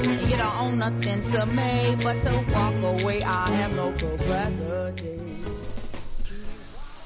[0.00, 3.20] you don't own nothing to me but to walk away.
[3.22, 5.42] I have no capacity.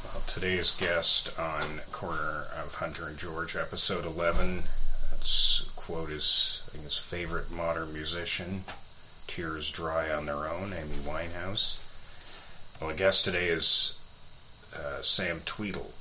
[0.04, 4.64] Well, today's guest on Corner of Hunter and George, episode 11.
[5.10, 8.64] That's quote is I his favorite modern musician,
[9.26, 11.78] Tears Dry on Their Own, Amy Winehouse.
[12.78, 13.94] Well, the guest today is
[14.76, 15.92] uh, Sam Tweedle,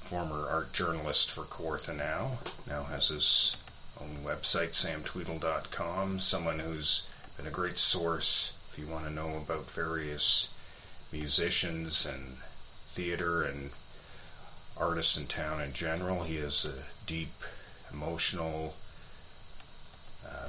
[0.00, 3.56] former art journalist for Kawartha Now, now has his
[4.02, 6.18] own website, samtweedle.com.
[6.18, 7.04] Someone who's
[7.36, 10.48] been a great source if you want to know about various
[11.12, 12.38] musicians and
[12.88, 13.70] theater and
[14.76, 16.24] artists in town in general.
[16.24, 17.32] He has a deep,
[17.92, 18.74] emotional
[20.26, 20.48] uh,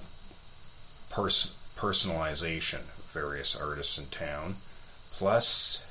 [1.10, 4.58] pers- personalization of various artists in town.
[5.12, 5.84] Plus,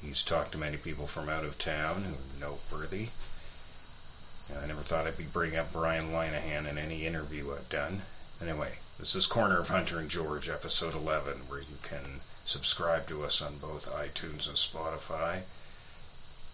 [0.00, 3.08] he's talked to many people from out of town who are noteworthy.
[4.58, 8.02] I never thought I'd be bringing up Brian Linehan in any interview I've done.
[8.42, 13.24] Anyway, this is Corner of Hunter and George, episode 11, where you can subscribe to
[13.24, 15.42] us on both iTunes and Spotify.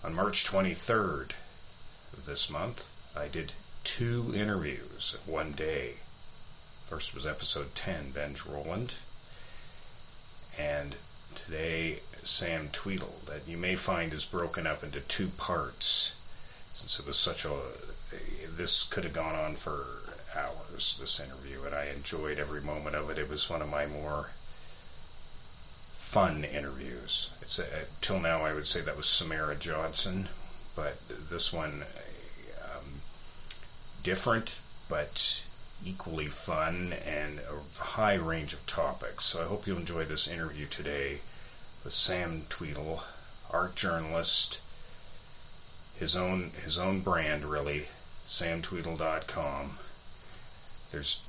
[0.04, 1.30] On March 23rd
[2.12, 5.94] of this month, I did two interviews in one day.
[6.86, 8.94] First was episode 10, Benj Roland.
[10.58, 10.96] And
[11.34, 16.14] today, Sam Tweedle, that you may find is broken up into two parts
[16.76, 17.58] since it was such a
[18.54, 19.86] this could have gone on for
[20.34, 23.18] hours this interview and I enjoyed every moment of it.
[23.18, 24.32] It was one of my more
[25.96, 27.30] fun interviews.
[27.40, 30.28] It's a, till now I would say that was Samara Johnson
[30.74, 31.84] but this one
[32.62, 33.00] um,
[34.02, 34.56] different
[34.86, 35.44] but
[35.82, 39.24] equally fun and a high range of topics.
[39.24, 41.20] So I hope you enjoy this interview today
[41.82, 43.02] with Sam Tweedle
[43.50, 44.60] art journalist
[45.98, 47.86] his own his own brand really,
[48.26, 49.78] samtweedle.com.
[50.92, 51.22] There's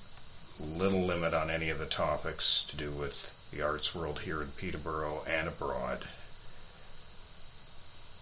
[0.60, 4.50] little limit on any of the topics to do with the arts world here in
[4.50, 6.06] Peterborough and abroad.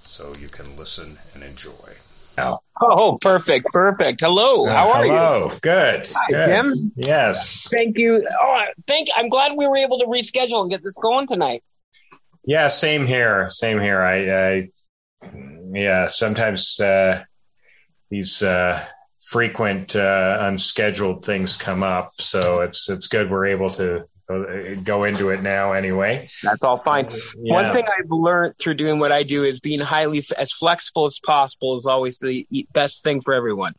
[0.04, 1.96] So you can listen and enjoy.
[2.38, 4.22] Oh, oh perfect, perfect.
[4.22, 5.50] Hello, uh, how are hello.
[5.52, 5.60] you?
[5.62, 6.08] Good.
[6.14, 6.46] Hi, good.
[6.46, 6.92] Tim.
[6.96, 7.68] Yes.
[7.72, 8.28] Thank you.
[8.42, 9.08] Oh, thank.
[9.16, 11.64] I'm glad we were able to reschedule and get this going tonight.
[12.44, 13.50] Yeah, same here.
[13.50, 14.02] Same here.
[14.02, 14.70] I, I
[15.72, 17.24] yeah, sometimes uh,
[18.10, 18.86] these uh,
[19.30, 25.04] frequent uh, unscheduled things come up, so it's it's good we're able to uh, go
[25.04, 26.28] into it now anyway.
[26.44, 27.10] That's all fine.
[27.38, 27.54] Yeah.
[27.54, 31.20] One thing I've learned through doing what I do is being highly as flexible as
[31.24, 33.74] possible is always the best thing for everyone.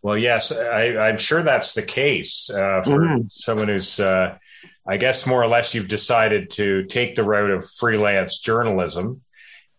[0.00, 3.22] Well, yes, I, am sure that's the case uh, for mm-hmm.
[3.30, 4.38] someone who's, uh,
[4.86, 9.22] I guess, more or less, you've decided to take the road of freelance journalism,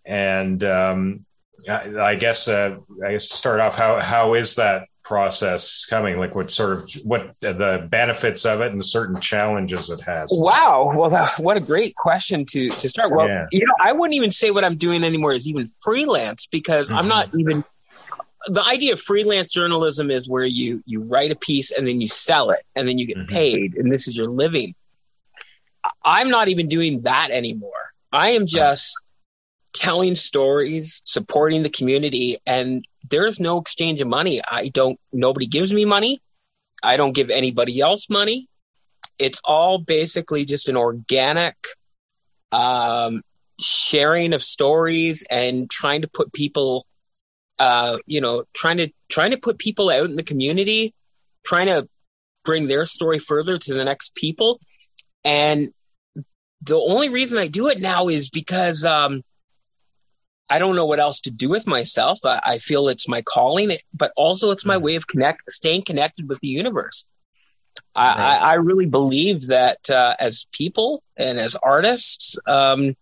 [0.10, 1.26] and um,
[1.70, 6.18] I guess uh, I guess to start off, how how is that process coming?
[6.18, 10.32] Like, what sort of what the benefits of it and certain challenges it has?
[10.34, 13.12] Wow, well, that, what a great question to to start.
[13.12, 13.46] Well, yeah.
[13.52, 16.98] you know, I wouldn't even say what I'm doing anymore is even freelance because mm-hmm.
[16.98, 17.64] I'm not even.
[18.48, 22.08] The idea of freelance journalism is where you you write a piece and then you
[22.08, 23.36] sell it and then you get mm-hmm.
[23.36, 24.76] paid and this is your living.
[26.04, 27.94] I'm not even doing that anymore.
[28.14, 29.09] I am just
[29.80, 34.42] telling stories, supporting the community, and there's no exchange of money.
[34.46, 36.22] I don't, nobody gives me money.
[36.84, 38.50] I don't give anybody else money.
[39.18, 41.56] It's all basically just an organic
[42.52, 43.22] um,
[43.58, 46.86] sharing of stories and trying to put people,
[47.58, 50.94] uh, you know, trying to trying to put people out in the community,
[51.46, 51.88] trying to
[52.44, 54.60] bring their story further to the next people.
[55.24, 55.70] And
[56.62, 59.24] the only reason I do it now is because um,
[60.50, 62.20] I don't know what else to do with myself.
[62.24, 64.86] I, I feel it's my calling, but also it's my mm-hmm.
[64.86, 67.06] way of connect, staying connected with the universe.
[67.96, 68.20] I, right.
[68.20, 72.96] I, I really believe that uh, as people and as artists, um,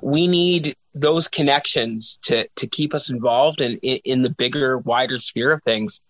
[0.00, 5.18] we need those connections to to keep us involved in in, in the bigger, wider
[5.20, 6.00] sphere of things.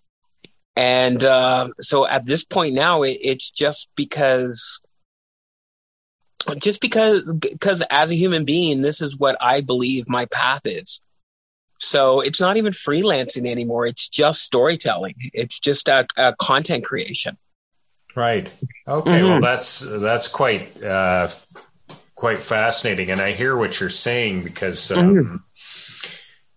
[0.76, 4.80] And uh, so at this point now, it, it's just because
[6.58, 11.00] just because because as a human being this is what i believe my path is.
[11.82, 13.86] So it's not even freelancing anymore.
[13.86, 15.14] It's just storytelling.
[15.32, 17.38] It's just a, a content creation.
[18.14, 18.52] Right.
[18.86, 19.10] Okay.
[19.10, 19.28] Mm-hmm.
[19.28, 21.28] well that's that's quite uh
[22.20, 25.36] quite fascinating, and I hear what you're saying because, um, mm-hmm.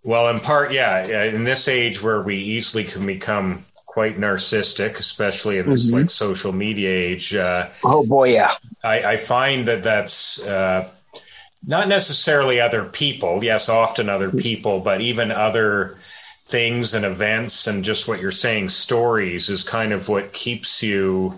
[0.03, 5.59] well, in part, yeah, in this age where we easily can become quite narcissistic, especially
[5.59, 6.01] in this mm-hmm.
[6.01, 7.35] like social media age.
[7.35, 8.51] Uh, oh boy, yeah.
[8.83, 10.91] I, I find that that's uh,
[11.65, 13.43] not necessarily other people.
[13.43, 14.39] Yes, often other mm-hmm.
[14.39, 15.95] people, but even other
[16.47, 21.35] things and events and just what you're saying, stories is kind of what keeps you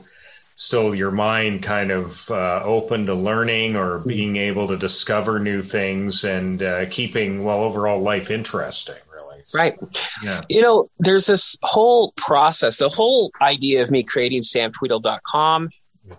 [0.56, 4.07] still your mind kind of uh, open to learning or mm-hmm.
[4.07, 9.05] being able to discover new things and uh, keeping well overall life interesting really
[9.53, 9.77] right.
[10.24, 10.44] Yeah.
[10.50, 15.69] You know there's this whole process the whole idea of me creating samtweedle.com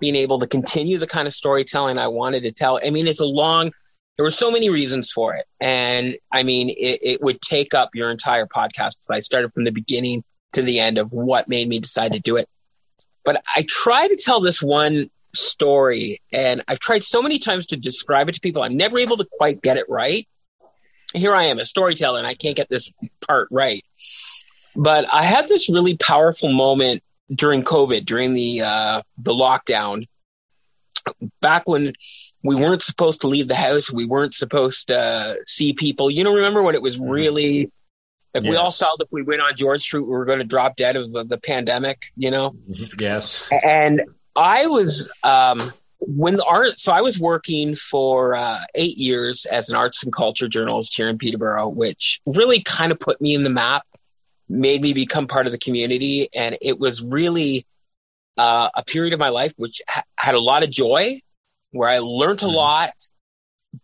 [0.00, 2.80] being able to continue the kind of storytelling i wanted to tell.
[2.84, 3.72] I mean it's a long
[4.16, 5.46] there were so many reasons for it.
[5.60, 8.96] And i mean it, it would take up your entire podcast.
[9.06, 12.18] But i started from the beginning to the end of what made me decide to
[12.18, 12.48] do it.
[13.24, 17.76] But I try to tell this one story, and I've tried so many times to
[17.76, 18.62] describe it to people.
[18.62, 20.26] I'm never able to quite get it right.
[21.16, 22.92] Here I am, a storyteller, and I can't get this
[23.26, 23.84] part right.
[24.76, 27.02] But I had this really powerful moment
[27.34, 30.06] during COVID, during the uh, the lockdown,
[31.40, 31.92] back when
[32.44, 36.10] we weren't supposed to leave the house, we weren't supposed to see people.
[36.10, 37.08] You know, remember when it was mm-hmm.
[37.08, 37.72] really
[38.36, 38.50] If yes.
[38.50, 40.94] we all felt if we went on George Street, we were going to drop dead
[40.94, 42.50] of the, the pandemic, you know?
[42.50, 43.00] Mm-hmm.
[43.00, 43.48] Yes.
[43.50, 44.02] And
[44.36, 49.68] I was, um, when the art, so I was working for uh, eight years as
[49.68, 53.44] an arts and culture journalist here in Peterborough, which really kind of put me in
[53.44, 53.84] the map,
[54.48, 56.28] made me become part of the community.
[56.34, 57.66] And it was really
[58.36, 61.22] uh, a period of my life which ha- had a lot of joy,
[61.70, 62.56] where I learned a mm-hmm.
[62.56, 62.92] lot.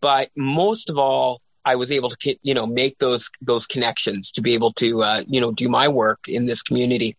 [0.01, 4.43] But most of all, I was able to, you know, make those those connections to
[4.43, 7.17] be able to, uh, you know, do my work in this community.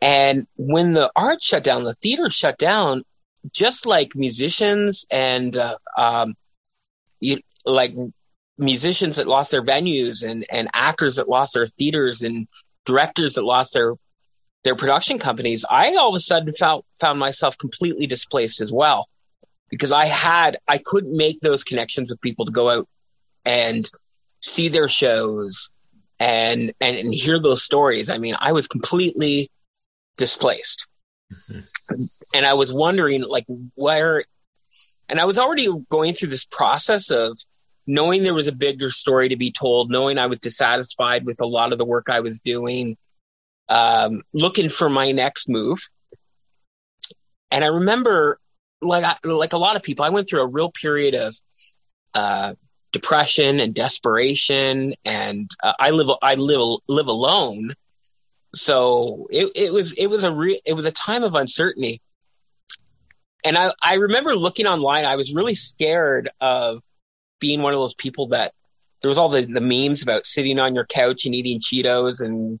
[0.00, 3.04] And when the art shut down, the theater shut down,
[3.50, 6.34] just like musicians and uh, um,
[7.20, 7.94] you, like
[8.58, 12.46] musicians that lost their venues and and actors that lost their theaters and
[12.84, 13.94] directors that lost their
[14.64, 19.08] their production companies, I all of a sudden found found myself completely displaced as well
[19.70, 22.88] because I had I couldn't make those connections with people to go out
[23.44, 23.90] and
[24.40, 25.70] see their shows
[26.18, 28.10] and, and, and hear those stories.
[28.10, 29.50] I mean, I was completely
[30.16, 30.86] displaced.
[31.50, 32.04] Mm-hmm.
[32.34, 33.44] And I was wondering like
[33.74, 34.24] where
[35.08, 37.38] and I was already going through this process of
[37.86, 41.46] knowing there was a bigger story to be told, knowing I was dissatisfied with a
[41.46, 42.96] lot of the work I was doing,
[43.68, 45.80] um, looking for my next move.
[47.50, 48.38] And I remember,
[48.80, 51.36] like I, like a lot of people, I went through a real period of
[52.14, 52.54] uh,
[52.92, 57.74] depression and desperation and uh, I live I live live alone
[58.54, 62.02] so it, it was it was a re- it was a time of uncertainty
[63.44, 66.82] and I, I remember looking online I was really scared of
[67.40, 68.52] being one of those people that
[69.00, 72.60] there was all the, the memes about sitting on your couch and eating Cheetos and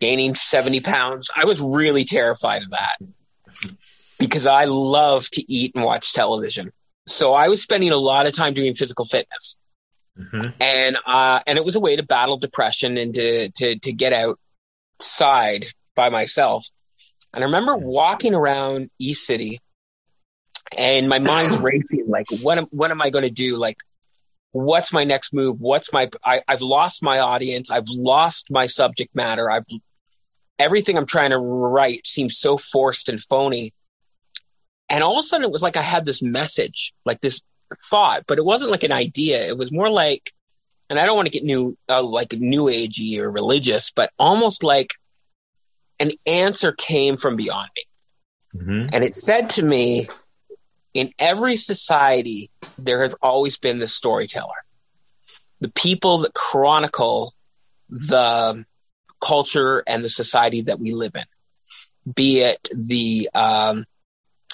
[0.00, 2.96] gaining 70 pounds I was really terrified of that
[4.18, 6.72] because I love to eat and watch television
[7.10, 9.56] so I was spending a lot of time doing physical fitness.
[10.18, 10.50] Mm-hmm.
[10.60, 14.12] And uh, and it was a way to battle depression and to to to get
[14.12, 16.66] outside by myself.
[17.32, 19.60] And I remember walking around East City,
[20.76, 22.06] and my mind's racing.
[22.08, 23.56] Like, what am what am I going to do?
[23.56, 23.78] Like,
[24.52, 25.60] what's my next move?
[25.60, 27.70] What's my I, I've lost my audience.
[27.70, 29.50] I've lost my subject matter.
[29.50, 29.66] I've
[30.58, 33.72] everything I'm trying to write seems so forced and phony.
[34.88, 37.40] And all of a sudden, it was like I had this message, like this
[37.88, 39.46] thought, but it wasn't like an idea.
[39.46, 40.32] It was more like,
[40.90, 44.62] and I don't want to get new, uh, like new agey or religious, but almost
[44.62, 44.94] like
[45.98, 48.60] an answer came from beyond me.
[48.60, 48.88] Mm-hmm.
[48.92, 50.08] And it said to me,
[50.94, 54.64] in every society, there has always been the storyteller,
[55.60, 57.34] the people that chronicle
[57.88, 58.64] the
[59.20, 63.84] culture and the society that we live in, be it the um,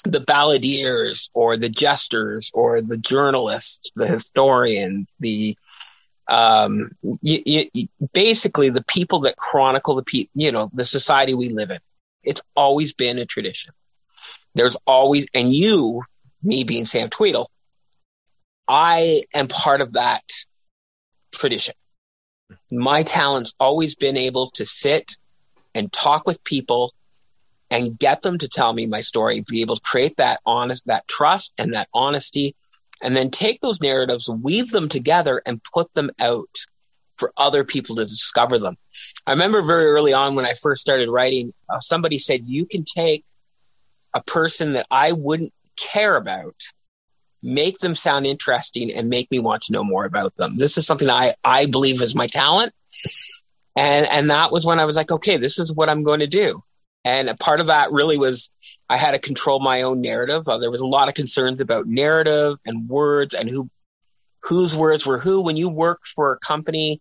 [0.04, 5.56] the balladeers or the jesters or the journalists, the historians, the
[6.28, 6.90] um,
[8.12, 11.78] basically the people that chronicle the pe- you know the society we live in.
[12.22, 13.72] It's always been a tradition.
[14.56, 16.02] There's always, and you,
[16.42, 17.50] me being Sam Tweedle,
[18.68, 20.22] I am part of that
[21.32, 21.74] tradition.
[22.70, 25.16] My talent's always been able to sit
[25.74, 26.94] and talk with people
[27.70, 31.08] and get them to tell me my story, be able to create that honest, that
[31.08, 32.54] trust and that honesty,
[33.02, 36.66] and then take those narratives, weave them together and put them out
[37.16, 38.76] for other people to discover them.
[39.26, 42.84] I remember very early on when I first started writing, uh, somebody said, you can
[42.84, 43.24] take
[44.14, 46.72] a person that I wouldn't care about
[47.42, 50.56] make them sound interesting and make me want to know more about them.
[50.56, 52.72] This is something I, I believe is my talent.
[53.76, 56.26] And, and that was when I was like, okay, this is what I'm going to
[56.26, 56.62] do.
[57.04, 58.50] And a part of that really was
[58.88, 60.48] I had to control my own narrative.
[60.48, 63.70] Uh, there was a lot of concerns about narrative and words and who
[64.40, 65.40] whose words were who.
[65.40, 67.00] When you work for a company,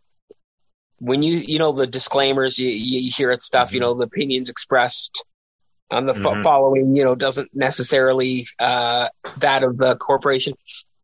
[1.00, 3.72] when you you know the disclaimers, you, you hear it stuff.
[3.72, 3.86] You mm-hmm.
[3.86, 5.24] know the opinions expressed
[5.92, 6.44] on the mm-hmm.
[6.44, 6.96] following.
[6.96, 10.54] You know doesn't necessarily uh, that of the corporation.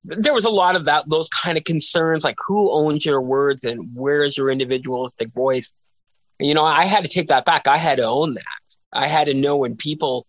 [0.04, 3.62] There was a lot of that those kind of concerns, like who owns your words
[3.64, 5.72] and where is your individualistic voice.
[6.40, 7.68] And, you know, I had to take that back.
[7.68, 8.76] I had to own that.
[8.92, 10.26] I had to know when people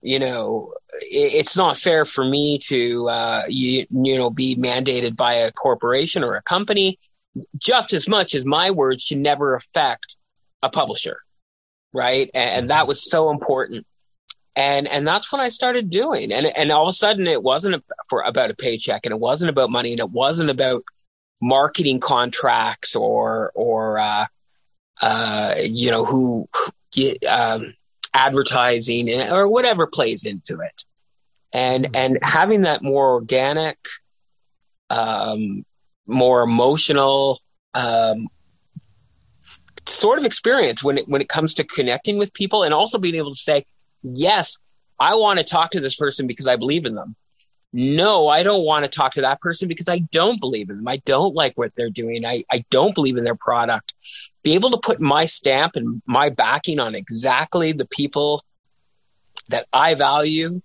[0.00, 5.34] you know, it's not fair for me to, uh, you, you know, be mandated by
[5.34, 6.98] a corporation or a company
[7.56, 10.16] just as much as my words should never affect
[10.62, 11.20] a publisher.
[11.92, 12.30] Right.
[12.34, 13.86] And, and that was so important.
[14.56, 16.32] And, and that's what I started doing.
[16.32, 19.50] And, and all of a sudden it wasn't for about a paycheck and it wasn't
[19.50, 20.82] about money and it wasn't about
[21.40, 24.26] marketing contracts or, or, uh,
[25.00, 26.48] uh, you know, who,
[27.28, 27.74] um,
[28.14, 30.84] advertising or whatever plays into it.
[31.52, 31.96] And mm-hmm.
[31.96, 33.78] and having that more organic,
[34.90, 35.64] um,
[36.06, 37.40] more emotional,
[37.74, 38.28] um,
[39.88, 43.14] sort of experience when it when it comes to connecting with people and also being
[43.14, 43.66] able to say,
[44.02, 44.58] yes,
[44.98, 47.16] I want to talk to this person because I believe in them
[47.72, 50.88] no, I don't want to talk to that person because I don't believe in them.
[50.88, 52.24] I don't like what they're doing.
[52.24, 53.92] I, I don't believe in their product.
[54.42, 58.42] Be able to put my stamp and my backing on exactly the people
[59.50, 60.62] that I value.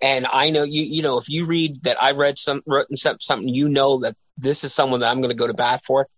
[0.00, 3.48] And I know you, you know, if you read that I read some, written something,
[3.48, 6.08] you know that this is someone that I'm going to go to bat for.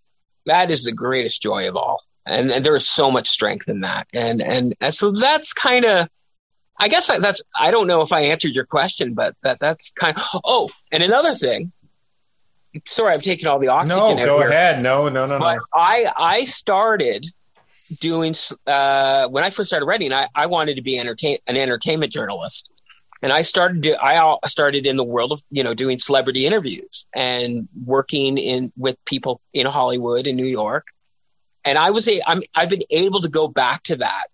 [0.47, 2.03] That is the greatest joy of all.
[2.27, 4.07] And, and there is so much strength in that.
[4.13, 6.09] And, and, and so that's kind of,
[6.77, 10.17] I guess that's I don't know if I answered your question, but that that's kind
[10.17, 11.71] of oh, and another thing.
[12.85, 14.17] Sorry, I'm taking all the oxygen.
[14.17, 14.83] No, go here, ahead.
[14.83, 15.61] No, no, no, no.
[15.73, 17.27] I I started
[18.01, 18.35] doing
[18.67, 20.13] uh, when I first started writing.
[20.13, 22.69] I, I wanted to be entertain an entertainment journalist,
[23.25, 27.07] and I started to, I started in the world of you know doing celebrity interviews
[27.15, 30.87] and working in with people in Hollywood in New York.
[31.65, 34.25] And I was a I'm I've been able to go back to that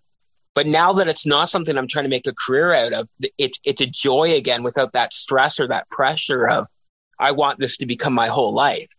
[0.53, 3.59] but now that it's not something I'm trying to make a career out of, it's
[3.63, 6.67] it's a joy again without that stress or that pressure of
[7.17, 8.89] I want this to become my whole life,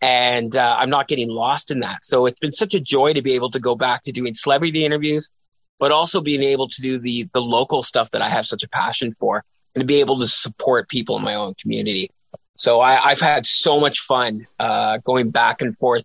[0.00, 2.04] and uh, I'm not getting lost in that.
[2.04, 4.84] So it's been such a joy to be able to go back to doing celebrity
[4.84, 5.30] interviews,
[5.78, 8.68] but also being able to do the the local stuff that I have such a
[8.68, 12.10] passion for, and to be able to support people in my own community.
[12.56, 16.04] So I, have had so much fun uh, going back and forth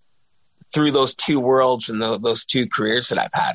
[0.73, 3.53] through those two worlds and the, those two careers that I've had.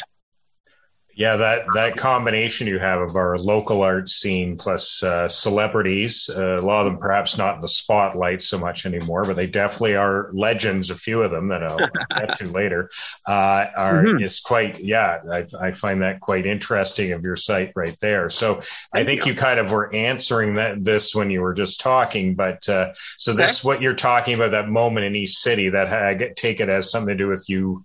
[1.15, 6.57] Yeah, that that combination you have of our local art scene plus uh, celebrities, uh,
[6.59, 9.95] a lot of them perhaps not in the spotlight so much anymore, but they definitely
[9.95, 10.89] are legends.
[10.89, 11.79] A few of them that I'll
[12.19, 12.89] get to later
[13.29, 14.25] uh, are mm-hmm.
[14.25, 15.19] is quite yeah.
[15.31, 18.31] I, I, find that quite interesting of your site right there.
[18.31, 19.33] So Thank I think you.
[19.33, 19.39] you.
[19.39, 23.63] kind of were answering that this when you were just talking, but uh, so this
[23.63, 26.91] what you're talking about that moment in East City that I get take it as
[26.91, 27.85] something to do with you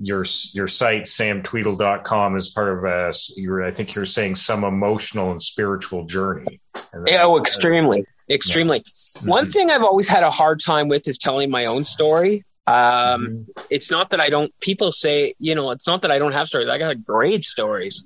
[0.00, 5.30] your your site samtweedle.com is part of a you're I think you're saying some emotional
[5.30, 6.60] and spiritual journey.
[6.94, 8.84] oh, extremely, extremely.
[9.16, 9.22] Yeah.
[9.22, 9.50] One mm-hmm.
[9.52, 12.44] thing I've always had a hard time with is telling my own story.
[12.66, 13.62] Um, mm-hmm.
[13.70, 14.52] It's not that I don't.
[14.60, 16.68] People say, you know, it's not that I don't have stories.
[16.68, 18.04] I got great stories,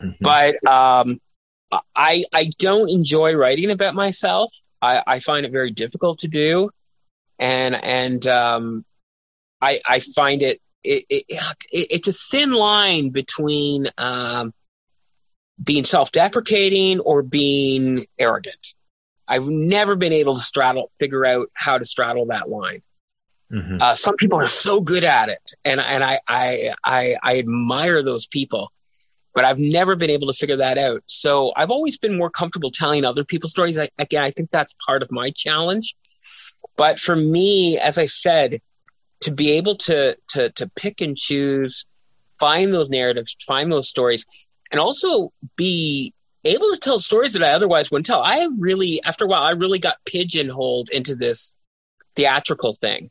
[0.00, 0.10] mm-hmm.
[0.20, 1.20] but um,
[1.94, 4.52] I I don't enjoy writing about myself.
[4.80, 6.70] I, I find it very difficult to do,
[7.38, 8.84] and and um,
[9.60, 11.40] I I find it it, it,
[11.70, 14.54] it's a thin line between um,
[15.62, 18.74] being self-deprecating or being arrogant.
[19.28, 22.82] I've never been able to straddle, figure out how to straddle that line.
[23.52, 23.80] Mm-hmm.
[23.80, 28.02] Uh, some people are so good at it, and and I, I I I admire
[28.02, 28.72] those people,
[29.34, 31.02] but I've never been able to figure that out.
[31.06, 33.78] So I've always been more comfortable telling other people's stories.
[33.78, 35.94] I, again, I think that's part of my challenge.
[36.76, 38.60] But for me, as I said,
[39.20, 41.86] to be able to to to pick and choose,
[42.38, 44.24] find those narratives, find those stories,
[44.70, 46.12] and also be
[46.44, 48.22] able to tell stories that I otherwise wouldn't tell.
[48.22, 51.52] I really, after a while, I really got pigeonholed into this
[52.14, 53.10] theatrical thing,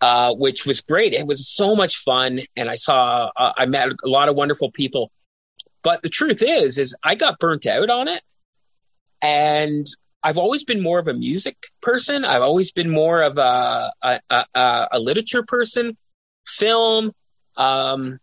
[0.00, 1.14] uh, which was great.
[1.14, 4.70] It was so much fun, and I saw, uh, I met a lot of wonderful
[4.70, 5.10] people.
[5.82, 8.22] But the truth is, is I got burnt out on it,
[9.22, 9.86] and
[10.22, 12.24] I've always been more of a music person.
[12.24, 15.96] I've always been more of a a, a, a literature person,
[16.46, 17.12] film.
[17.56, 18.18] Um,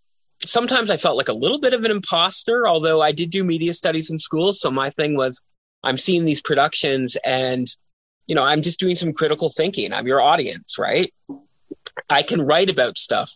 [0.45, 3.73] sometimes I felt like a little bit of an imposter, although I did do media
[3.73, 4.53] studies in school.
[4.53, 5.41] So my thing was,
[5.83, 7.67] I'm seeing these productions and
[8.27, 9.93] you know, I'm just doing some critical thinking.
[9.93, 11.13] I'm your audience, right?
[12.09, 13.35] I can write about stuff.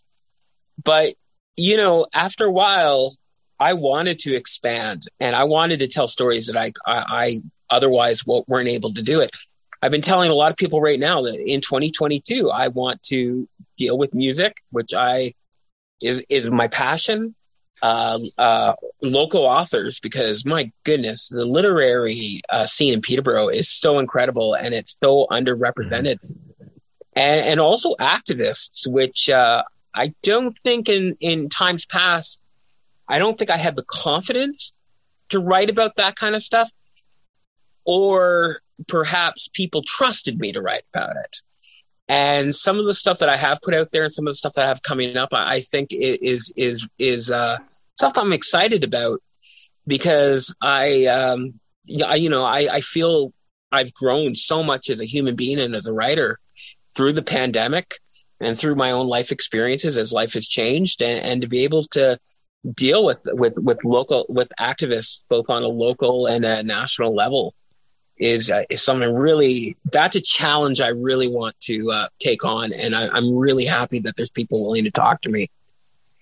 [0.82, 1.14] But,
[1.56, 3.14] you know, after a while,
[3.58, 8.26] I wanted to expand and I wanted to tell stories that I, I, I otherwise
[8.26, 9.30] we weren't able to do it.
[9.82, 13.48] I've been telling a lot of people right now that in 2022, I want to
[13.78, 15.34] deal with music, which I
[16.02, 17.34] is is my passion.
[17.82, 23.98] Uh, uh, local authors, because my goodness, the literary uh, scene in Peterborough is so
[23.98, 26.64] incredible and it's so underrepresented, mm-hmm.
[27.16, 29.62] and and also activists, which uh,
[29.94, 32.38] I don't think in in times past,
[33.08, 34.74] I don't think I had the confidence
[35.30, 36.70] to write about that kind of stuff,
[37.84, 41.42] or perhaps people trusted me to write about it.
[42.08, 44.36] And some of the stuff that I have put out there, and some of the
[44.36, 47.58] stuff that I have coming up, I think is is is uh,
[47.94, 49.20] stuff I'm excited about
[49.86, 53.32] because I, um, you know, I, I feel
[53.70, 56.40] I've grown so much as a human being and as a writer
[56.96, 58.00] through the pandemic
[58.40, 61.84] and through my own life experiences as life has changed, and, and to be able
[61.92, 62.18] to
[62.74, 67.54] deal with with with local with activists both on a local and a national level
[68.20, 72.72] is uh, is something really that's a challenge I really want to uh, take on,
[72.72, 75.50] and I, am really happy that there's people willing to talk to me.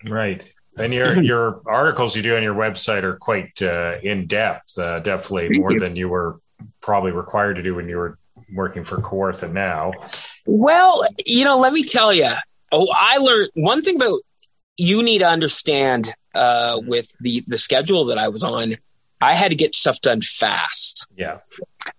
[0.07, 0.41] Right,
[0.77, 4.99] and your your articles you do on your website are quite uh, in depth, uh,
[4.99, 6.39] definitely more than you were
[6.81, 8.17] probably required to do when you were
[8.53, 9.91] working for Kawartha now.
[10.45, 12.31] Well, you know, let me tell you.
[12.71, 14.21] Oh, I learned one thing about
[14.77, 18.77] you need to understand uh, with the the schedule that I was on
[19.21, 21.07] I had to get stuff done fast.
[21.15, 21.39] Yeah.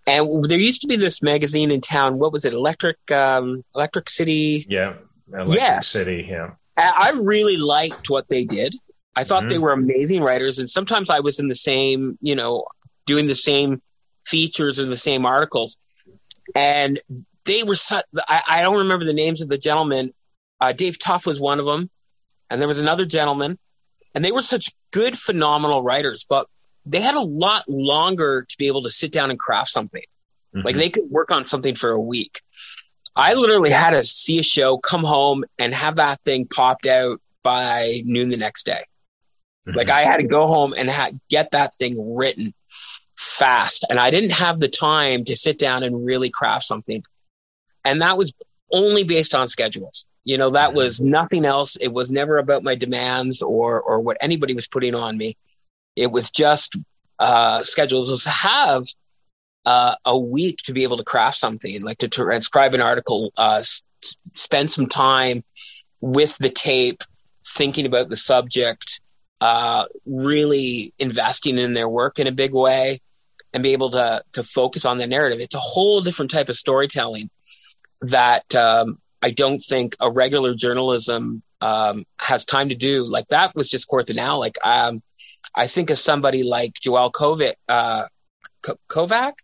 [0.07, 2.19] And there used to be this magazine in town.
[2.19, 2.53] What was it?
[2.53, 4.67] Electric, um, Electric City.
[4.69, 4.95] Yeah.
[5.33, 5.81] Electric yeah.
[5.81, 6.27] City.
[6.29, 6.53] Yeah.
[6.77, 8.75] I really liked what they did.
[9.15, 9.51] I thought mm-hmm.
[9.51, 10.59] they were amazing writers.
[10.59, 12.65] And sometimes I was in the same, you know,
[13.05, 13.83] doing the same
[14.27, 15.77] features and the same articles.
[16.55, 17.01] And
[17.45, 20.15] they were such, I, I don't remember the names of the gentlemen.
[20.59, 21.91] Uh, Dave Tuff was one of them.
[22.49, 23.59] And there was another gentleman.
[24.15, 26.25] And they were such good, phenomenal writers.
[26.27, 26.47] But
[26.87, 30.03] they had a lot longer to be able to sit down and craft something.
[30.55, 30.67] Mm-hmm.
[30.67, 32.41] Like they could work on something for a week.
[33.15, 37.21] I literally had to see a show, come home, and have that thing popped out
[37.43, 38.85] by noon the next day.
[39.67, 39.77] Mm-hmm.
[39.77, 42.55] Like I had to go home and ha- get that thing written
[43.17, 47.03] fast, and I didn't have the time to sit down and really craft something.
[47.85, 48.33] And that was
[48.71, 50.07] only based on schedules.
[50.25, 50.77] You know, that mm-hmm.
[50.77, 51.77] was nothing else.
[51.77, 55.37] It was never about my demands or or what anybody was putting on me.
[56.01, 56.75] It was just
[57.19, 58.87] uh, schedules to have
[59.67, 63.57] uh, a week to be able to craft something, like to transcribe an article, uh,
[63.59, 63.83] s-
[64.33, 65.45] spend some time
[66.01, 67.05] with the tape,
[67.47, 69.03] thinking about the subject,
[69.43, 73.03] uh, really investing in their work in a big way,
[73.53, 75.41] and be able to to focus on the narrative.
[75.41, 77.29] It's a whole different type of storytelling
[78.01, 83.05] that um, I don't think a regular journalism um, has time to do.
[83.05, 84.39] Like that was just Kawartha now.
[84.39, 85.03] Like um,
[85.55, 88.05] I think of somebody like Joelle Kovach, uh,
[88.89, 89.35] Kovach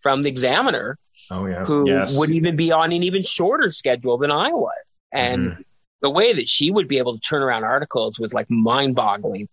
[0.00, 0.98] from the Examiner,
[1.30, 1.64] oh, yeah.
[1.64, 2.16] who yes.
[2.16, 4.72] would even be on an even shorter schedule than I was.
[5.12, 5.62] And mm-hmm.
[6.02, 9.48] the way that she would be able to turn around articles was like mind boggling.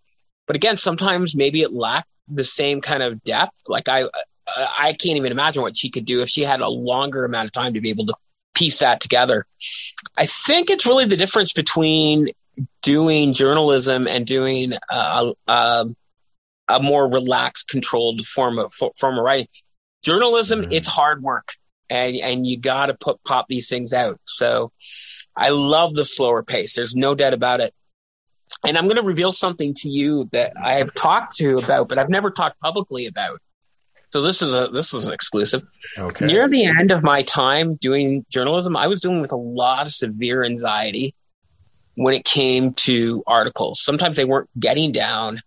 [0.46, 3.56] But again, sometimes maybe it lacked the same kind of depth.
[3.66, 4.04] Like I,
[4.56, 7.52] I can't even imagine what she could do if she had a longer amount of
[7.52, 8.14] time to be able to
[8.54, 9.46] piece that together.
[10.16, 12.28] I think it's really the difference between
[12.82, 15.86] doing journalism and doing a, a,
[16.68, 19.48] a more relaxed, controlled form of form of writing.
[20.02, 20.72] Journalism, mm-hmm.
[20.72, 21.52] it's hard work,
[21.90, 24.20] and and you got to put pop these things out.
[24.24, 24.72] So,
[25.36, 26.74] I love the slower pace.
[26.74, 27.74] There's no doubt about it.
[28.66, 31.98] And I'm going to reveal something to you that I have talked to about, but
[31.98, 33.40] I've never talked publicly about.
[34.10, 35.64] So this is a this is an exclusive.
[35.98, 36.26] Okay.
[36.26, 39.92] Near the end of my time doing journalism, I was dealing with a lot of
[39.92, 41.14] severe anxiety
[41.98, 43.82] when it came to articles.
[43.82, 45.42] Sometimes they weren't getting down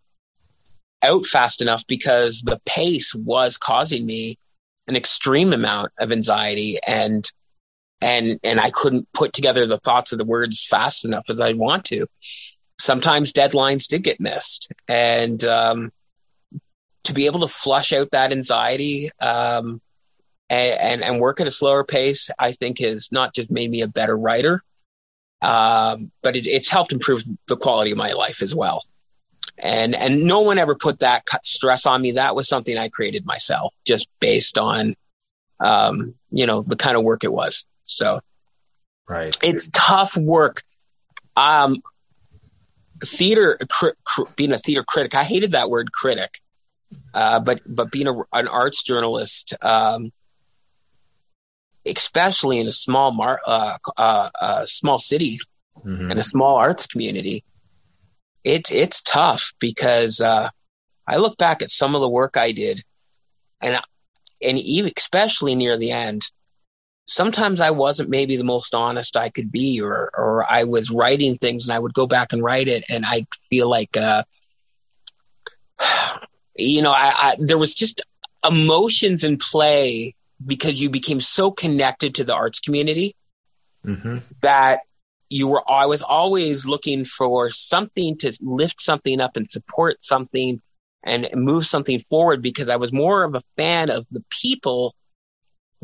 [1.02, 4.38] out fast enough because the pace was causing me
[4.86, 7.32] an extreme amount of anxiety and
[8.02, 11.56] and and I couldn't put together the thoughts of the words fast enough as I'd
[11.56, 12.06] want to.
[12.78, 15.94] Sometimes deadlines did get missed, and um,
[17.06, 19.82] to be able to flush out that anxiety um,
[20.50, 23.82] and, and, and work at a slower pace, I think has not just made me
[23.82, 24.64] a better writer,
[25.42, 28.84] um, but it, it's helped improve the quality of my life as well.
[29.58, 32.14] And and no one ever put that stress on me.
[32.14, 34.96] That was something I created myself, just based on,
[35.60, 37.66] um, you know, the kind of work it was.
[37.86, 38.22] So,
[39.08, 40.64] right, it's tough work.
[41.36, 41.82] Um,
[43.04, 46.40] theater, cr- cr- being a theater critic, I hated that word critic,
[47.14, 50.12] uh, but but being a, an arts journalist, um,
[51.86, 55.40] especially in a small mar- uh, uh, uh, small city
[55.78, 56.12] mm-hmm.
[56.12, 57.44] and a small arts community,
[58.44, 60.50] it's it's tough because uh,
[61.08, 62.84] I look back at some of the work I did,
[63.62, 63.80] and
[64.44, 66.24] and even especially near the end,
[67.08, 71.38] sometimes I wasn't maybe the most honest I could be, or or I was writing
[71.38, 74.24] things and I would go back and write it, and I feel like, uh,
[76.58, 78.02] you know, I, I there was just
[78.44, 80.16] emotions in play
[80.46, 83.16] because you became so connected to the arts community
[83.86, 84.20] mm-hmm.
[84.42, 84.82] that
[85.30, 90.62] you were I was always looking for something to lift something up and support something
[91.04, 94.96] and move something forward because I was more of a fan of the people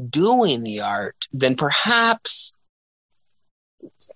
[0.10, 2.54] doing the art than perhaps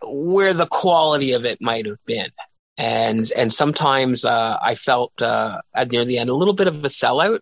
[0.04, 2.32] where the quality of it might have been.
[2.78, 6.88] And and sometimes uh, I felt uh, near the end a little bit of a
[6.88, 7.40] sellout.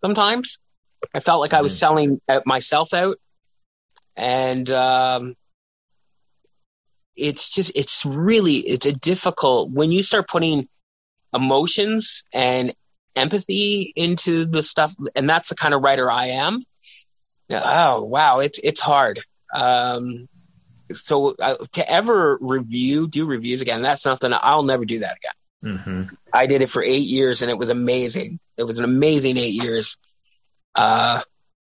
[0.00, 0.58] Sometimes
[1.14, 1.78] I felt like I was mm-hmm.
[2.28, 3.18] selling myself out,
[4.16, 5.34] and um,
[7.16, 10.68] it's just it's really it's a difficult when you start putting
[11.34, 12.74] emotions and
[13.16, 16.64] empathy into the stuff, and that's the kind of writer I am.
[17.50, 19.20] Oh wow, it's it's hard.
[19.54, 20.28] Um,
[20.92, 25.76] so uh, to ever review, do reviews again, that's something I'll never do that again.
[25.76, 26.14] Mm-hmm.
[26.32, 28.40] I did it for eight years, and it was amazing.
[28.56, 29.96] It was an amazing eight years.
[30.74, 31.22] Uh,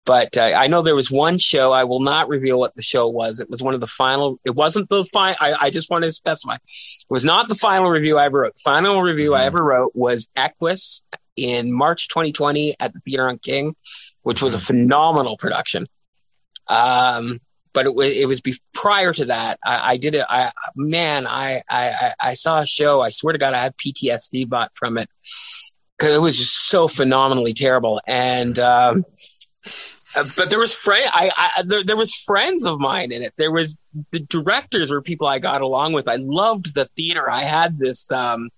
[0.08, 1.70] but uh, I know there was one show.
[1.70, 3.40] I will not reveal what the show was.
[3.40, 4.40] It was one of the final.
[4.42, 5.36] It wasn't the final.
[5.38, 6.54] I, I, just wanted to specify.
[6.54, 8.58] It was not the final review I ever wrote.
[8.58, 9.42] Final review mm-hmm.
[9.42, 11.02] I ever wrote was Equus
[11.36, 13.76] in March 2020 at the Theater on King,
[14.22, 14.64] which was a mm-hmm.
[14.64, 15.86] phenomenal production.
[16.68, 17.42] Um,
[17.74, 19.58] but it was it was be- prior to that.
[19.62, 20.24] I, I did it.
[20.26, 23.02] I man, I, I I saw a show.
[23.02, 25.10] I swear to God, I have PTSD bought from it
[25.98, 28.00] because it was just so phenomenally terrible.
[28.06, 29.04] And um,
[30.14, 33.34] uh, but there was friend, I, I there, there, was friends of mine in it.
[33.37, 33.76] There was
[34.11, 36.08] the directors were people I got along with.
[36.08, 37.30] I loved the theater.
[37.30, 38.48] I had this, um,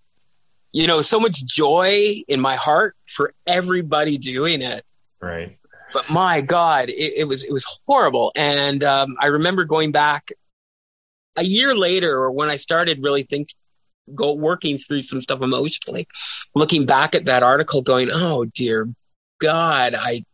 [0.73, 4.85] you know, so much joy in my heart for everybody doing it.
[5.21, 5.59] Right.
[5.93, 8.31] But my God, it, it was it was horrible.
[8.37, 10.31] And um, I remember going back
[11.37, 13.57] a year later, or when I started really thinking,
[14.15, 16.07] go working through some stuff emotionally,
[16.55, 18.89] looking back at that article, going, "Oh dear
[19.41, 20.25] God, I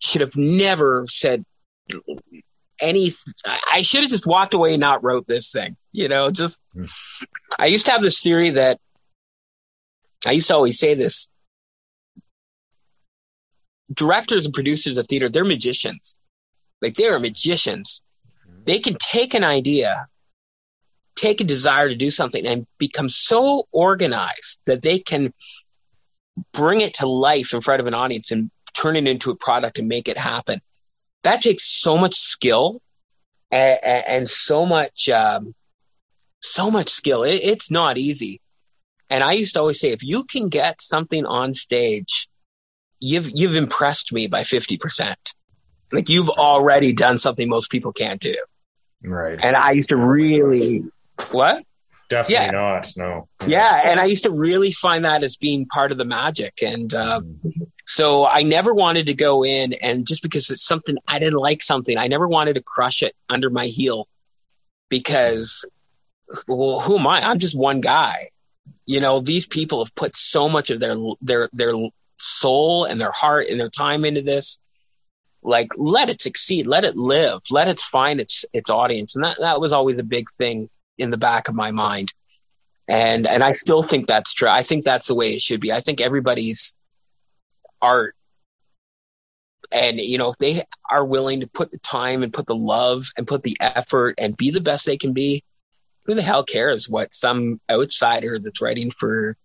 [0.00, 1.44] should have never said
[2.80, 3.12] any.
[3.70, 5.76] I should have just walked away and not wrote this thing.
[5.92, 6.90] You know, just mm.
[7.58, 8.78] I used to have this theory that
[10.26, 11.28] I used to always say this.
[13.92, 16.16] Directors and producers of theater, they're magicians.
[16.82, 18.02] Like they are magicians.
[18.66, 20.08] They can take an idea,
[21.18, 25.32] take a desire to do something, and become so organized that they can
[26.52, 29.78] bring it to life in front of an audience and turn it into a product
[29.78, 30.60] and make it happen.
[31.24, 32.80] That takes so much skill
[33.50, 35.54] and, and so much, um,
[36.40, 37.24] so much skill.
[37.24, 38.40] It, it's not easy.
[39.10, 42.28] And I used to always say, if you can get something on stage,
[43.00, 45.34] you've you've impressed me by fifty percent.
[45.90, 48.36] Like you've already done something most people can't do.
[49.02, 49.38] Right.
[49.42, 50.84] And I used to really
[51.30, 51.64] what?
[52.08, 52.50] Definitely yeah.
[52.52, 52.92] not.
[52.96, 53.28] No.
[53.46, 56.94] Yeah, and I used to really find that as being part of the magic, and
[56.94, 57.64] uh, mm-hmm.
[57.90, 61.62] So I never wanted to go in and just because it's something I didn't like
[61.62, 64.08] something, I never wanted to crush it under my heel
[64.90, 65.64] because
[66.46, 67.26] well, who am I?
[67.26, 68.28] I'm just one guy.
[68.84, 71.72] You know, these people have put so much of their their their
[72.18, 74.58] soul and their heart and their time into this.
[75.42, 79.14] Like let it succeed, let it live, let it find its its audience.
[79.14, 82.12] And that, that was always a big thing in the back of my mind.
[82.86, 84.48] And and I still think that's true.
[84.48, 85.72] I think that's the way it should be.
[85.72, 86.72] I think everybody's
[87.80, 88.14] art
[89.72, 93.08] and you know if they are willing to put the time and put the love
[93.16, 95.44] and put the effort and be the best they can be
[96.04, 99.36] who the hell cares what some outsider that's writing for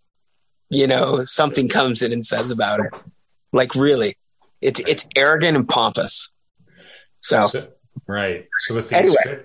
[0.70, 2.94] you know something comes in and says about it
[3.52, 4.16] like really
[4.62, 6.30] it's it's arrogant and pompous
[7.20, 7.68] so, so
[8.08, 9.44] right so with these anyway.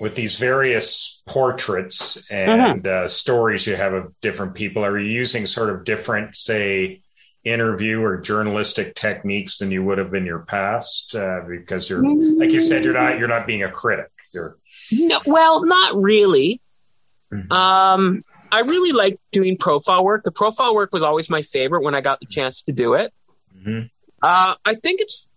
[0.00, 3.04] With these various portraits and mm-hmm.
[3.04, 7.02] uh, stories you have of different people are you using sort of different say
[7.44, 12.50] interview or journalistic techniques than you would have in your past uh, because you're like
[12.50, 14.56] you said you're not you're not being a critic you're
[14.92, 16.60] no, well not really
[17.32, 17.50] mm-hmm.
[17.52, 21.94] um i really like doing profile work the profile work was always my favorite when
[21.94, 23.12] i got the chance to do it
[23.56, 23.86] mm-hmm.
[24.22, 25.28] uh i think it's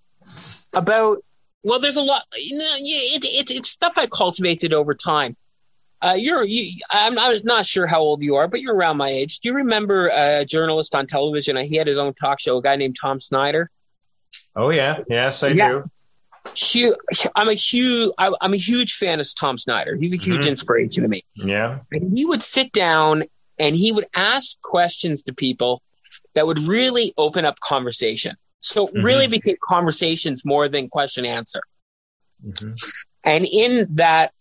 [0.73, 1.23] about
[1.63, 5.35] well there's a lot you know it, it, it's stuff i cultivated over time
[6.01, 9.09] uh, you're, you, I'm, I'm not sure how old you are, but you're around my
[9.09, 9.39] age.
[9.39, 11.55] Do you remember a journalist on television?
[11.57, 13.69] He had his own talk show, a guy named Tom Snyder.
[14.55, 15.69] Oh yeah, yes, I yeah.
[15.69, 15.91] do.
[16.55, 16.95] huge,
[17.35, 19.95] I'm a huge, I'm a huge fan of Tom Snyder.
[19.95, 20.49] He's a huge mm-hmm.
[20.49, 21.23] inspiration to me.
[21.35, 21.79] Yeah.
[21.91, 23.25] And he would sit down
[23.59, 25.83] and he would ask questions to people
[26.33, 28.37] that would really open up conversation.
[28.61, 29.03] So mm-hmm.
[29.03, 31.61] really became conversations more than question answer.
[32.45, 32.73] Mm-hmm.
[33.23, 34.31] And in that,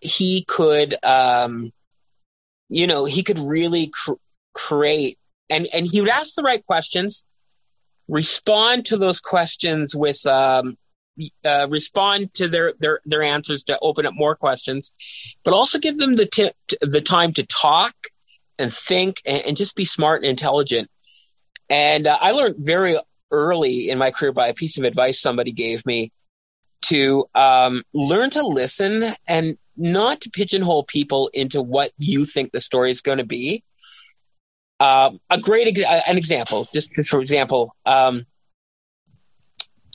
[0.00, 1.72] he could, um,
[2.68, 4.12] you know, he could really cr-
[4.54, 5.18] create
[5.50, 7.24] and, and he would ask the right questions,
[8.06, 10.76] respond to those questions with, um,
[11.44, 14.92] uh, respond to their, their, their answers to open up more questions,
[15.42, 17.94] but also give them the, t- the time to talk
[18.58, 20.90] and think and, and just be smart and intelligent.
[21.70, 22.98] And uh, I learned very
[23.30, 26.12] early in my career by a piece of advice somebody gave me
[26.82, 32.60] to um, learn to listen and not to pigeonhole people into what you think the
[32.60, 33.62] story is going to be.
[34.80, 38.26] Um, a great ex- an example, just, just for example, um,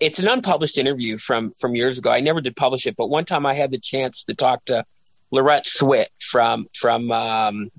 [0.01, 2.11] it's an unpublished interview from from years ago.
[2.11, 4.83] I never did publish it, but one time I had the chance to talk to
[5.31, 7.69] Loretta Swit from from um,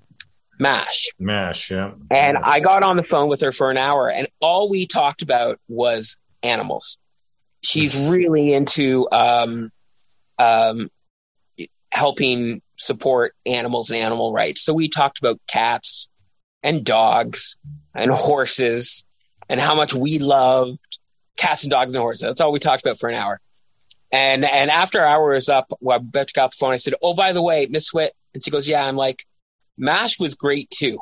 [0.58, 1.10] MASH.
[1.18, 1.92] MASH, yeah.
[2.10, 5.22] And I got on the phone with her for an hour, and all we talked
[5.22, 6.98] about was animals.
[7.62, 9.72] She's really into um,
[10.38, 10.90] um,
[11.92, 14.62] helping support animals and animal rights.
[14.62, 16.08] So we talked about cats
[16.62, 17.56] and dogs
[17.94, 19.04] and horses
[19.48, 20.78] and how much we loved
[21.36, 22.22] cats and dogs and horses.
[22.22, 23.40] That's all we talked about for an hour.
[24.12, 26.72] And and after our hour was up, well, I got the phone.
[26.72, 29.26] I said, "Oh, by the way, Miss Swit," and she goes, "Yeah." I'm like,
[29.76, 30.98] "Mash was great too,"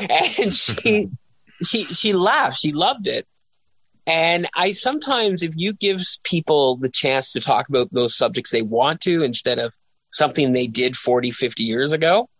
[0.00, 1.08] and she
[1.62, 2.58] she she laughed.
[2.58, 3.26] She loved it.
[4.08, 8.62] And I sometimes, if you give people the chance to talk about those subjects they
[8.62, 9.74] want to instead of
[10.10, 12.30] something they did 40, 50 years ago,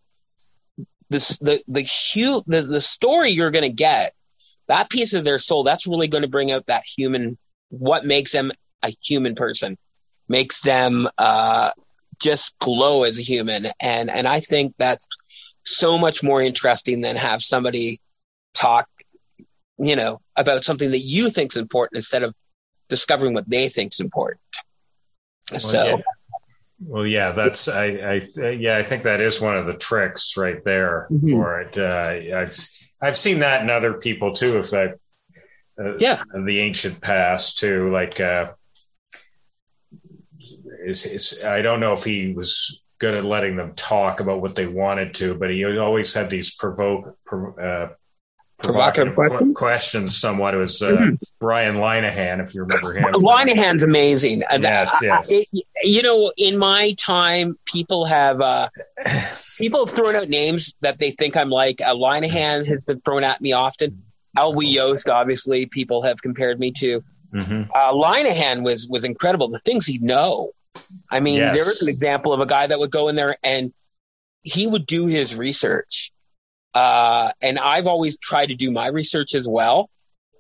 [1.10, 4.14] this, the, the, hu- the, the story you're going to get,
[4.66, 7.36] that piece of their soul, that's really going to bring out that human,
[7.68, 8.50] what makes them
[8.82, 9.76] a human person,
[10.26, 11.72] makes them, uh,
[12.18, 13.68] just glow as a human.
[13.78, 15.06] And, and I think that's
[15.68, 18.00] so much more interesting than have somebody
[18.54, 18.88] talk
[19.78, 22.34] you know, about something that you think is important instead of
[22.88, 24.40] discovering what they think is important.
[25.50, 25.96] Well, so, yeah.
[26.80, 30.62] well, yeah, that's I, I, yeah, I think that is one of the tricks right
[30.64, 31.30] there mm-hmm.
[31.30, 31.78] for it.
[31.78, 32.56] Uh, I've
[33.00, 34.58] I've seen that in other people too.
[34.58, 34.86] If I,
[35.80, 38.20] uh, yeah, the ancient past too, like.
[38.20, 38.52] Uh,
[40.84, 44.54] is, is, I don't know if he was good at letting them talk about what
[44.56, 47.88] they wanted to, but he always had these provoke, uh,
[48.62, 50.54] provocative, provocative questions somewhat.
[50.54, 51.14] It was uh, mm-hmm.
[51.40, 53.04] Brian Linehan, if you remember him.
[53.14, 54.42] Linehan's amazing.
[54.60, 55.28] Yes, yes.
[55.30, 55.48] It,
[55.82, 58.68] you know, in my time, people have uh,
[59.58, 61.80] people have thrown out names that they think I'm like.
[61.80, 64.02] Uh, Linehan has been thrown at me often.
[64.36, 67.02] Elwy Yost, obviously, people have compared me to.
[67.32, 67.70] Mm-hmm.
[67.74, 69.48] Uh, Linehan was was incredible.
[69.48, 70.52] The things he'd know.
[71.10, 71.54] I mean, yes.
[71.54, 73.72] there was an example of a guy that would go in there and
[74.42, 76.12] he would do his research
[76.74, 79.90] uh, and I've always tried to do my research as well.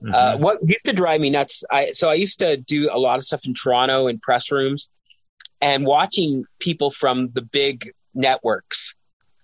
[0.02, 0.14] Mm-hmm.
[0.14, 3.18] Uh, what used to drive me nuts, I, so I used to do a lot
[3.18, 4.88] of stuff in Toronto in press rooms
[5.60, 8.94] and watching people from the big networks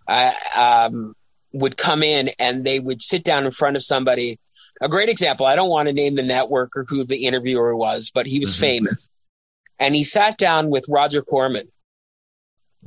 [0.06, 1.14] I, um,
[1.52, 4.38] would come in and they would sit down in front of somebody.
[4.80, 8.12] A great example, I don't want to name the network or who the interviewer was,
[8.14, 8.60] but he was mm-hmm.
[8.60, 9.08] famous.
[9.78, 11.68] And he sat down with Roger Corman.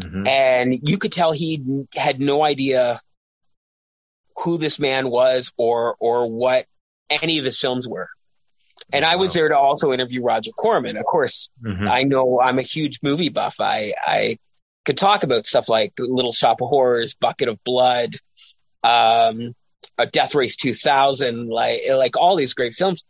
[0.02, 0.28] Mm-hmm.
[0.28, 3.02] And you could tell he had no idea
[4.44, 6.66] who this man was or or what
[7.10, 8.10] any of his films were.
[8.94, 10.98] And I was there to also interview Roger Corman.
[10.98, 11.88] Of course, mm-hmm.
[11.88, 13.56] I know I'm a huge movie buff.
[13.60, 14.38] I I
[14.86, 18.16] could talk about stuff like Little Shop of Horrors, Bucket of Blood,
[18.84, 19.54] um,
[19.98, 23.04] a Death Race 2000, like like all these great films.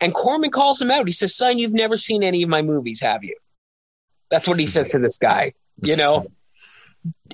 [0.00, 1.06] And Corman calls him out.
[1.06, 3.36] He says, "Son, you've never seen any of my movies, have you?"
[4.30, 5.54] That's what he says to this guy.
[5.80, 6.26] You know,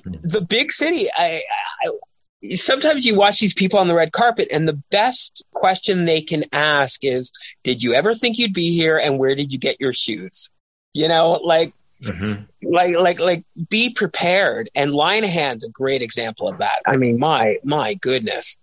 [0.03, 1.07] the big city.
[1.15, 1.41] I,
[1.83, 1.89] I
[2.53, 6.43] sometimes you watch these people on the red carpet and the best question they can
[6.51, 7.31] ask is
[7.63, 10.49] did you ever think you'd be here and where did you get your shoes
[10.93, 11.73] you know like
[12.03, 12.43] mm-hmm.
[12.61, 17.57] like like like be prepared and Linehan's a great example of that i mean my
[17.63, 18.57] my goodness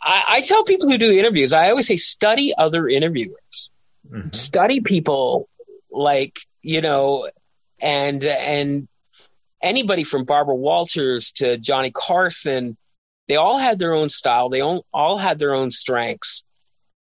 [0.00, 3.70] I, I tell people who do interviews i always say study other interviewers
[4.10, 4.30] mm-hmm.
[4.32, 5.48] study people
[5.90, 7.28] like you know
[7.80, 8.88] and and
[9.60, 12.76] anybody from Barbara Walters to Johnny Carson
[13.28, 14.48] they all had their own style.
[14.48, 16.44] They all, all had their own strengths.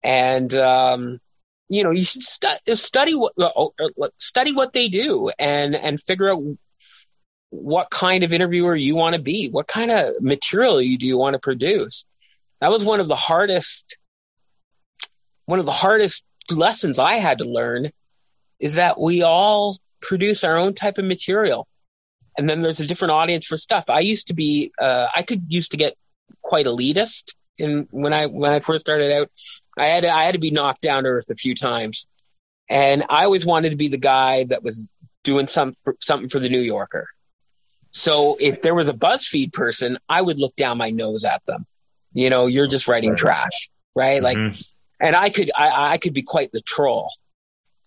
[0.03, 1.21] And, um,
[1.69, 6.03] you know, you should stu- study what, uh, uh, study what they do and, and
[6.03, 6.43] figure out
[7.51, 9.49] what kind of interviewer you want to be.
[9.49, 12.05] What kind of material you do you want to produce?
[12.61, 13.97] That was one of the hardest,
[15.45, 17.91] one of the hardest lessons I had to learn
[18.59, 21.67] is that we all produce our own type of material.
[22.39, 23.85] And then there's a different audience for stuff.
[23.89, 25.97] I used to be, uh, I could used to get
[26.43, 29.31] quite elitist in when I when I first started out.
[29.79, 32.07] I had to, I had to be knocked down to earth a few times,
[32.69, 34.91] and I always wanted to be the guy that was
[35.25, 37.09] doing some something for the New Yorker.
[37.91, 41.67] So if there was a BuzzFeed person, I would look down my nose at them.
[42.17, 44.23] You know, you're just writing trash, right?
[44.23, 44.47] Mm-hmm.
[44.47, 44.57] Like,
[44.99, 47.11] and I could I, I could be quite the troll.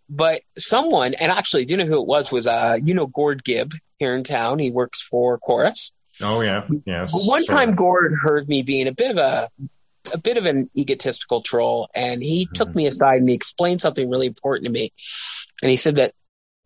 [0.07, 2.31] But someone, and actually, do you know who it was?
[2.31, 4.59] Was uh, you know, Gord Gibb here in town.
[4.59, 5.91] He works for Corus.
[6.21, 7.11] Oh yeah, yes.
[7.11, 7.55] One sure.
[7.55, 9.49] time, Gord heard me being a bit of a
[10.13, 12.53] a bit of an egotistical troll, and he mm-hmm.
[12.53, 14.93] took me aside and he explained something really important to me.
[15.63, 16.13] And he said that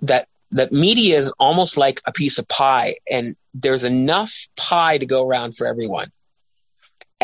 [0.01, 5.05] that that media is almost like a piece of pie, and there's enough pie to
[5.05, 6.11] go around for everyone.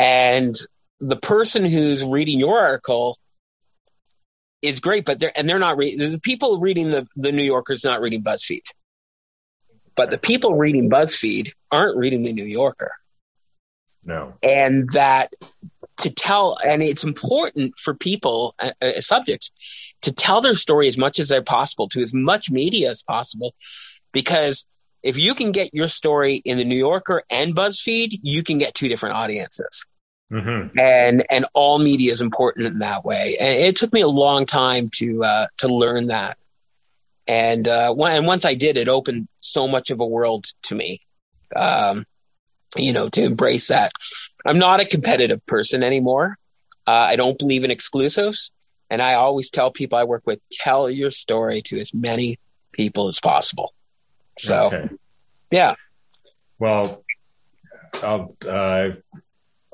[0.00, 0.56] And
[0.98, 3.18] the person who's reading your article
[4.62, 7.84] is great, but they're and they're not reading the people reading the the New Yorker's
[7.84, 8.62] not reading BuzzFeed.
[9.94, 12.92] But the people reading BuzzFeed aren't reading the New Yorker.
[14.02, 14.32] No.
[14.42, 15.34] And that
[15.98, 19.50] to tell, and it's important for people, uh, uh, subjects,
[20.00, 23.54] to tell their story as much as they're possible to as much media as possible,
[24.12, 24.66] because
[25.02, 28.74] if you can get your story in the New Yorker and BuzzFeed, you can get
[28.74, 29.84] two different audiences.
[30.30, 30.78] Mm-hmm.
[30.78, 33.36] And and all media is important in that way.
[33.38, 36.38] And it took me a long time to uh, to learn that.
[37.26, 40.74] And uh, when, and once I did, it opened so much of a world to
[40.74, 41.02] me.
[41.54, 42.06] Um,
[42.76, 43.92] you know, to embrace that.
[44.46, 46.38] I'm not a competitive person anymore.
[46.86, 48.52] Uh, I don't believe in exclusives.
[48.88, 52.38] And I always tell people I work with, tell your story to as many
[52.72, 53.74] people as possible.
[54.38, 54.88] So, okay.
[55.50, 55.74] yeah.
[56.58, 57.04] Well,
[57.94, 58.90] I'll, uh,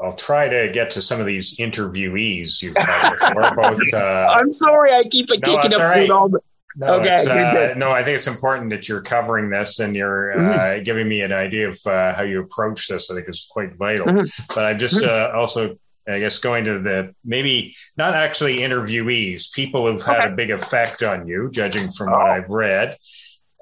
[0.03, 3.55] I'll try to get to some of these interviewees you've had before.
[3.57, 6.11] Both, uh, I'm sorry, I keep no, taking up right.
[6.11, 6.41] all the.
[6.79, 10.37] No, okay, uh, no, I think it's important that you're covering this and you're uh,
[10.37, 10.83] mm-hmm.
[10.83, 13.11] giving me an idea of uh, how you approach this.
[13.11, 14.07] I think is quite vital.
[14.07, 14.53] Mm-hmm.
[14.55, 15.35] But I'm just mm-hmm.
[15.35, 20.33] uh, also, I guess, going to the maybe not actually interviewees, people who've had okay.
[20.33, 22.19] a big effect on you, judging from oh.
[22.19, 22.99] what I've read.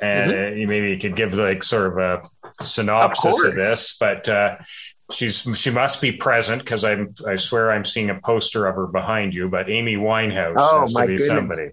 [0.02, 0.64] And mm-hmm.
[0.64, 4.56] uh, maybe you could give like sort of a synopsis of, of this, but uh,
[5.10, 8.86] she's she must be present because I'm I swear I'm seeing a poster of her
[8.86, 9.48] behind you.
[9.48, 11.26] But Amy Winehouse oh, has to be goodness.
[11.26, 11.70] somebody.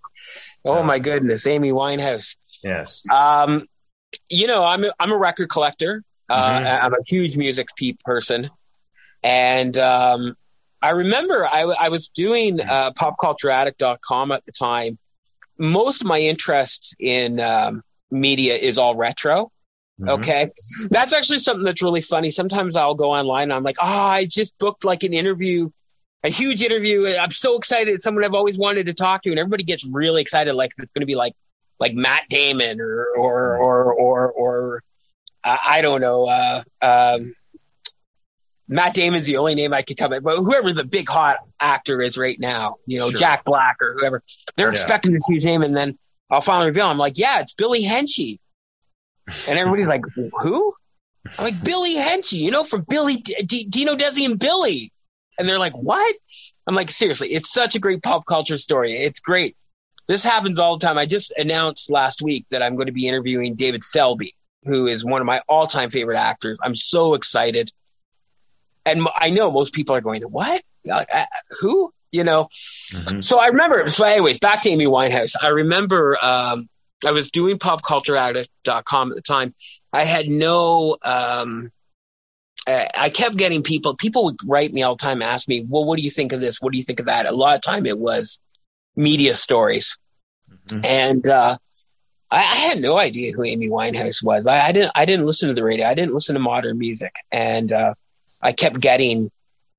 [0.65, 2.36] Oh my goodness, Amy Winehouse.
[2.63, 3.04] Yes.
[3.13, 3.67] Um,
[4.30, 6.04] you know, I'm a, I'm a record collector.
[6.30, 6.86] Uh, mm-hmm.
[6.86, 7.67] I'm a huge music
[8.06, 8.50] person,
[9.24, 10.36] and um,
[10.82, 14.98] I remember I, I was doing uh, popcultureaddict.com at the time.
[15.58, 19.52] Most of my interest in um, media is all retro.
[20.02, 20.10] Mm-hmm.
[20.10, 20.52] Okay.
[20.90, 22.32] That's actually something that's really funny.
[22.32, 25.70] Sometimes I'll go online and I'm like, oh, I just booked like an interview
[26.24, 27.08] a huge interview.
[27.08, 27.94] I'm so excited.
[27.94, 30.54] It's someone I've always wanted to talk to, and everybody gets really excited.
[30.54, 31.34] Like it's going to be like
[31.80, 34.84] like Matt Damon or or or or, or
[35.44, 36.28] uh, I don't know.
[36.28, 37.36] Uh, um,
[38.68, 42.02] Matt Damon's the only name I could come up, but whoever the big hot actor
[42.02, 43.20] is right now, you know, sure.
[43.20, 44.24] Jack Black or whoever,
[44.56, 44.74] they're yeah.
[44.74, 45.98] expecting this huge name, and then
[46.30, 46.86] I'll finally reveal.
[46.86, 48.40] I'm like, yeah, it's Billy Hinsche,
[49.48, 50.04] and everybody's like,
[50.42, 50.74] who?
[51.38, 54.92] I'm like Billy Hinsche, you know, from Billy D- D- Dino Desi and Billy.
[55.38, 56.16] And they're like, what?
[56.68, 58.94] I'm like, seriously, it's such a great pop culture story.
[58.94, 59.56] It's great.
[60.08, 60.98] This happens all the time.
[60.98, 65.06] I just announced last week that I'm going to be interviewing David Selby, who is
[65.06, 66.58] one of my all time favorite actors.
[66.62, 67.72] I'm so excited.
[68.86, 70.64] And I know most people are going, what?
[70.92, 71.06] Uh,
[71.60, 71.94] who?
[72.12, 72.50] You know?
[72.92, 73.22] Mm-hmm.
[73.22, 75.36] So I remember, so anyways, back to Amy Winehouse.
[75.42, 76.68] I remember um,
[77.06, 79.54] I was doing popcultureaddict.com at the time.
[79.94, 81.72] I had no, um,
[82.68, 83.96] I kept getting people.
[83.96, 86.42] People would write me all the time, ask me, "Well, what do you think of
[86.42, 86.62] this?
[86.62, 88.40] What do you think of that?" A lot of time, it was
[88.96, 89.98] media stories,
[90.68, 90.86] mm-hmm.
[90.86, 91.58] and uh,
[92.30, 94.46] I, I, had no idea who Amy Winehouse was.
[94.46, 94.92] I, I, didn't.
[94.94, 95.88] I didn't listen to the radio.
[95.88, 97.96] I didn't listen to modern music, and uh,
[98.42, 99.32] I kept getting.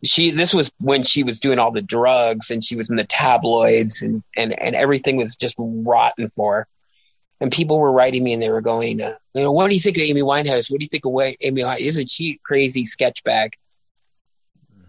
[0.04, 0.32] She.
[0.32, 4.02] This was when she was doing all the drugs, and she was in the tabloids,
[4.02, 6.68] and and and everything was just rotten for her
[7.42, 9.80] and people were writing me and they were going, uh, you know, what do you
[9.80, 10.70] think of Amy Winehouse?
[10.70, 11.80] What do you think of Amy Winehouse?
[11.80, 13.54] Isn't she crazy sketch bag?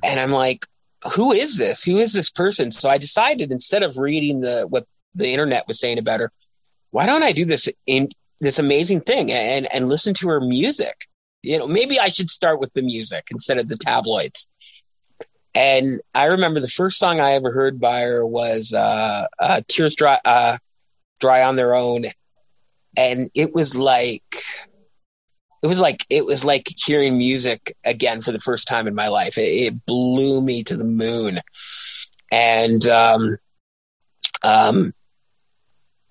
[0.04, 0.68] And I'm like,
[1.16, 1.84] who is this?
[1.84, 2.72] Who is this person?
[2.72, 4.86] So I decided instead of reading the what
[5.16, 6.32] the internet was saying about her,
[6.92, 11.08] why don't I do this in this amazing thing and and listen to her music?
[11.42, 14.48] You know, maybe I should start with the music instead of the tabloids.
[15.56, 19.96] And I remember the first song I ever heard by her was uh, uh, "Tears
[19.96, 20.60] Dry uh,
[21.20, 22.06] Dry on Their Own,"
[22.96, 24.44] and it was like
[25.64, 29.08] it was like it was like hearing music again for the first time in my
[29.08, 29.38] life.
[29.38, 31.40] It, it blew me to the moon,
[32.32, 33.38] and um,
[34.44, 34.94] um,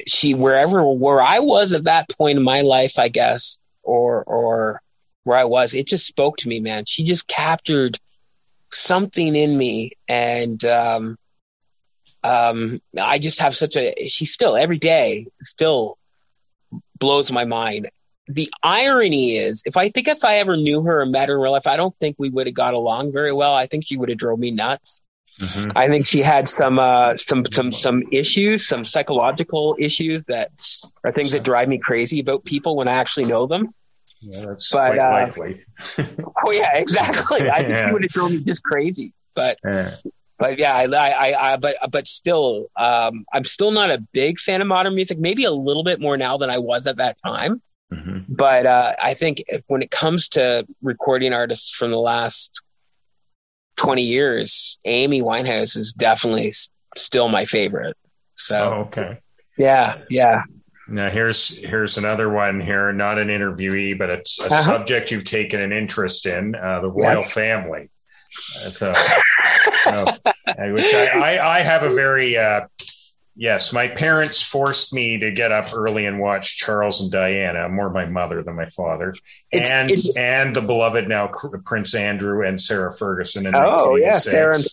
[0.07, 4.81] she wherever where I was at that point in my life, I guess, or or
[5.25, 6.85] where I was, it just spoke to me, man.
[6.87, 7.99] She just captured
[8.73, 11.19] something in me, and um,
[12.25, 14.09] um, I just have such a.
[14.09, 15.99] She still every day still
[17.03, 17.91] blows my mind.
[18.29, 21.41] The irony is, if I think if I ever knew her or met her in
[21.41, 23.53] real life, I don't think we would have got along very well.
[23.53, 25.03] I think she would have drove me nuts.
[25.41, 25.73] Mm-hmm.
[25.75, 30.53] I think she had some uh, some some some issues, some psychological issues that
[31.05, 33.75] are things that drive me crazy about people when I actually know them.
[34.21, 35.61] Yeah, that's but, quite uh, likely.
[36.47, 37.51] oh yeah, exactly.
[37.51, 37.87] I think yeah.
[37.89, 39.15] she would have drove me just crazy.
[39.35, 39.97] But yeah.
[40.43, 44.61] But yeah, I, I, I but but still, um, I'm still not a big fan
[44.61, 45.17] of modern music.
[45.17, 47.63] Maybe a little bit more now than I was at that time.
[47.93, 48.35] Mm-hmm.
[48.35, 52.61] But uh, I think if, when it comes to recording artists from the last
[53.77, 56.53] 20 years, Amy Winehouse is definitely
[56.97, 57.97] still my favorite.
[58.35, 59.19] So, oh, okay.
[59.57, 60.43] Yeah, yeah.
[60.89, 64.63] Now here's here's another one here, not an interviewee, but it's a uh-huh.
[64.65, 67.33] subject you've taken an interest in, uh, the royal yes.
[67.33, 67.91] family.
[68.57, 68.95] Uh, so,
[69.85, 72.67] which I, I, I, have a very uh,
[73.35, 77.89] Yes, my parents forced me to get up early and watch Charles and Diana, more
[77.89, 79.15] my mother than my father,
[79.51, 81.31] it's, and it's, and the beloved now
[81.65, 83.47] Prince Andrew and Sarah Ferguson.
[83.47, 84.67] In oh yeah, Sarah and,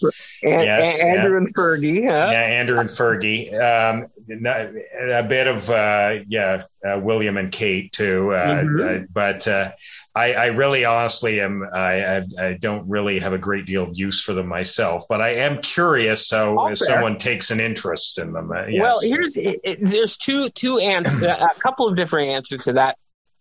[0.44, 2.04] and, yes, Andrew and Fergie.
[2.04, 3.54] Yeah, Andrew and Fergie.
[3.54, 9.06] Um, a bit of uh, yeah, uh, William and Kate too, uh, mm-hmm.
[9.12, 9.72] but uh,
[10.14, 14.24] I, I, really honestly am I, I, don't really have a great deal of use
[14.24, 18.52] for them myself, but I am curious So if someone takes an interest in them.
[18.52, 18.82] Uh, yes.
[18.82, 22.98] Well, here's it, it, there's two two answers, a couple of different answers to that.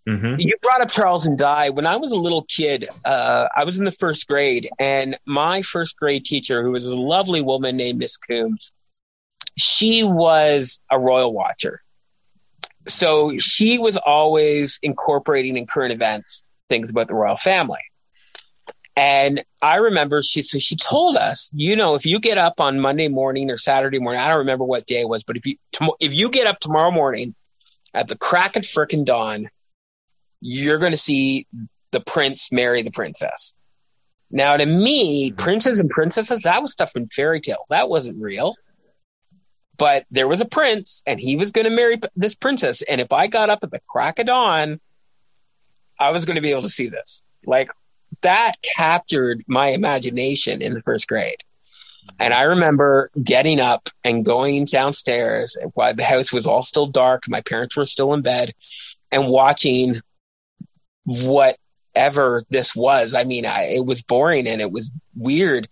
[0.09, 0.37] Mm-hmm.
[0.39, 1.69] You brought up Charles and Di.
[1.69, 5.61] When I was a little kid, uh, I was in the first grade, and my
[5.61, 8.73] first grade teacher, who was a lovely woman named Miss Coombs,
[9.59, 11.83] she was a royal watcher.
[12.87, 17.81] So she was always incorporating in current events things about the royal family.
[18.97, 22.81] And I remember she so she told us, you know, if you get up on
[22.81, 25.57] Monday morning or Saturday morning, I don't remember what day it was, but if you
[26.01, 27.35] if you get up tomorrow morning
[27.95, 29.51] at the crack of frickin' dawn,
[30.41, 31.47] you're going to see
[31.93, 33.55] the prince marry the princess.
[34.31, 35.37] Now, to me, mm-hmm.
[35.37, 37.67] princes and princesses, that was stuff in fairy tales.
[37.71, 38.57] That wasn't real.
[39.79, 42.83] But there was a prince, and he was going to marry this princess.
[42.83, 44.81] And if I got up at the crack of dawn,
[45.99, 47.23] I was going to be able to see this.
[47.47, 47.71] Like
[48.23, 51.43] that captured my imagination in the first grade.
[52.19, 57.29] And I remember getting up and going downstairs while the house was all still dark.
[57.29, 58.55] My parents were still in bed
[59.13, 60.01] and watching
[61.05, 63.15] whatever this was.
[63.15, 65.69] I mean, I, it was boring and it was weird,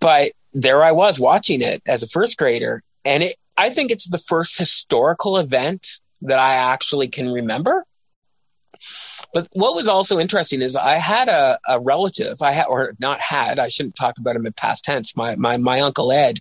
[0.00, 2.82] but there I was watching it as a first grader.
[3.04, 7.84] And it, I think it's the first historical event that I actually can remember.
[9.34, 13.20] But what was also interesting is I had a, a relative, I had, or not
[13.20, 16.38] had, I shouldn't talk about him in past tense, my, my, my uncle Ed.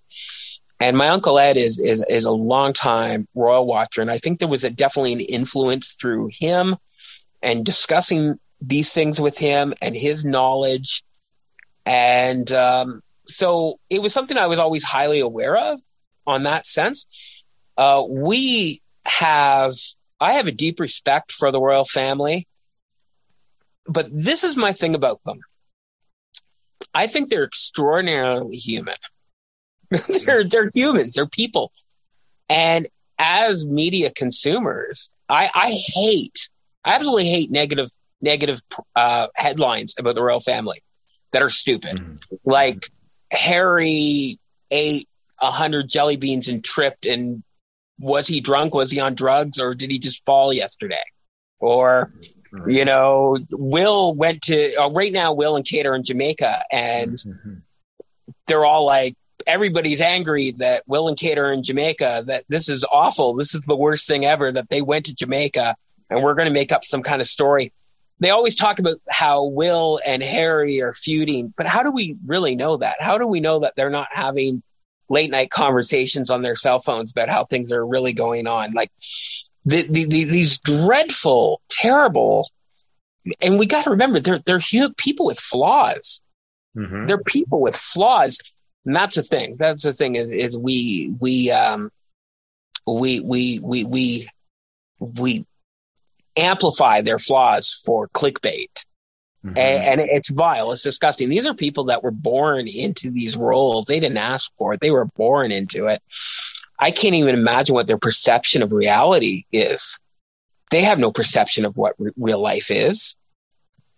[0.80, 4.02] And my uncle Ed is, is, is a long time royal watcher.
[4.02, 6.78] And I think there was a, definitely an influence through him
[7.42, 11.04] and discussing these things with him and his knowledge.
[11.86, 15.80] And, um, so it was something I was always highly aware of
[16.26, 17.44] on that sense.
[17.78, 19.76] Uh, we have,
[20.20, 22.48] I have a deep respect for the royal family,
[23.88, 25.40] but this is my thing about them.
[26.94, 28.96] I think they're extraordinarily human.
[30.26, 31.14] they're they're humans.
[31.14, 31.72] They're people,
[32.50, 32.88] and
[33.20, 36.50] as media consumers, I, I hate,
[36.84, 37.90] I absolutely hate negative
[38.22, 38.62] negative
[38.96, 40.84] uh, headlines about the royal family
[41.32, 41.98] that are stupid.
[41.98, 42.36] Mm-hmm.
[42.46, 42.90] Like
[43.36, 44.40] Harry
[44.72, 45.08] ate
[45.40, 47.44] a hundred jelly beans and tripped and
[48.00, 48.74] was he drunk?
[48.74, 51.04] Was he on drugs or did he just fall yesterday?
[51.60, 52.12] Or,
[52.68, 57.12] you know, Will went to, uh, right now, Will and Kate are in Jamaica and
[57.12, 57.54] mm-hmm.
[58.48, 59.16] they're all like,
[59.48, 63.34] everybody's angry that Will and Kate are in Jamaica, that this is awful.
[63.34, 65.76] This is the worst thing ever that they went to Jamaica
[66.10, 67.74] and we're going to make up some kind of story
[68.20, 72.56] they always talk about how Will and Harry are feuding, but how do we really
[72.56, 72.96] know that?
[73.00, 74.64] How do we know that they're not having
[75.10, 78.74] late night conversations on their cell phones about how things are really going on?
[78.74, 78.92] Like
[79.66, 82.50] the, the, the, these dreadful, terrible,
[83.42, 84.62] and we got to remember they're they're
[84.98, 86.22] people with flaws.
[86.78, 87.06] Mm-hmm.
[87.06, 88.40] They're people with flaws,
[88.86, 89.56] and that's the thing.
[89.58, 91.92] That's the thing is, is we we um
[92.86, 94.30] we we we we
[95.00, 95.46] we
[96.38, 98.86] amplify their flaws for clickbait.
[99.46, 99.58] Mm-hmm.
[99.58, 100.72] And, and, it's vile.
[100.72, 101.30] It's disgusting.
[101.30, 103.86] These are people that were born into these roles.
[103.86, 104.80] They didn't ask for it.
[104.80, 106.02] They were born into it.
[106.80, 110.00] I can't even imagine what their perception of reality is.
[110.72, 113.16] They have no perception of what re- real life is.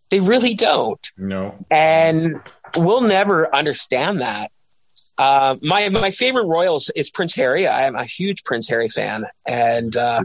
[0.09, 1.11] They really don't.
[1.17, 1.65] No.
[1.71, 2.41] And
[2.75, 4.51] we'll never understand that.
[5.17, 7.67] Uh, my my favorite royals is Prince Harry.
[7.67, 10.21] I'm a huge Prince Harry fan, and uh,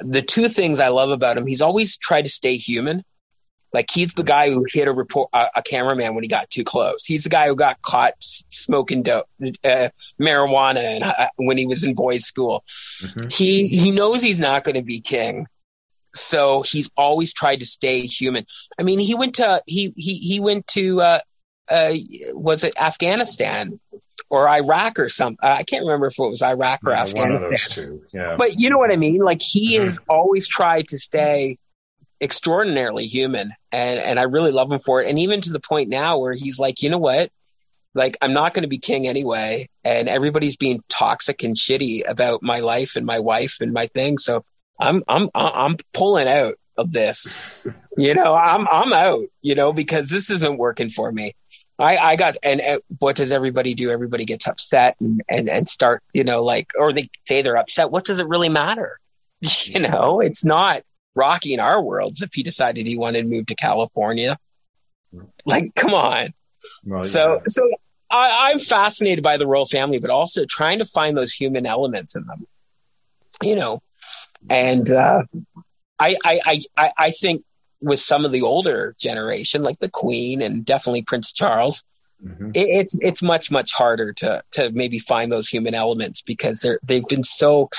[0.00, 3.04] the two things I love about him, he's always tried to stay human.
[3.72, 6.64] Like he's the guy who hit a report a, a cameraman when he got too
[6.64, 7.04] close.
[7.04, 9.26] He's the guy who got caught smoking dope,
[9.64, 9.90] uh,
[10.20, 12.64] marijuana and uh, when he was in boys' school.
[13.02, 13.28] Mm-hmm.
[13.28, 15.46] He he knows he's not going to be king,
[16.14, 18.46] so he's always tried to stay human.
[18.78, 21.20] I mean, he went to he he he went to uh,
[21.68, 21.94] uh,
[22.32, 23.80] was it Afghanistan
[24.28, 25.38] or Iraq or something?
[25.42, 28.02] I can't remember if it was Iraq or yeah, Afghanistan.
[28.12, 28.36] Yeah.
[28.36, 29.18] But you know what I mean?
[29.18, 29.84] Like he mm-hmm.
[29.84, 31.58] has always tried to stay
[32.20, 35.90] extraordinarily human and and I really love him for it and even to the point
[35.90, 37.30] now where he's like you know what
[37.94, 42.42] like I'm not going to be king anyway and everybody's being toxic and shitty about
[42.42, 44.44] my life and my wife and my thing so
[44.80, 47.38] I'm I'm I'm pulling out of this
[47.98, 51.34] you know I'm I'm out you know because this isn't working for me
[51.78, 53.90] I, I got and, and what does everybody do?
[53.90, 57.90] Everybody gets upset and, and and start you know like or they say they're upset.
[57.90, 58.98] What does it really matter?
[59.64, 60.82] You know, it's not
[61.14, 64.38] rocking our worlds if he decided he wanted to move to California.
[65.44, 66.34] Like, come on.
[67.02, 67.40] So, yeah.
[67.48, 67.70] so
[68.10, 72.16] I, I'm fascinated by the royal family, but also trying to find those human elements
[72.16, 72.46] in them.
[73.42, 73.82] You know,
[74.48, 75.24] and uh,
[75.98, 77.44] I, I, I, I think
[77.80, 81.82] with some of the older generation, like the Queen and definitely Prince Charles,
[82.24, 82.50] mm-hmm.
[82.54, 86.78] it, it's it's much much harder to to maybe find those human elements because they're
[86.82, 87.70] they've been so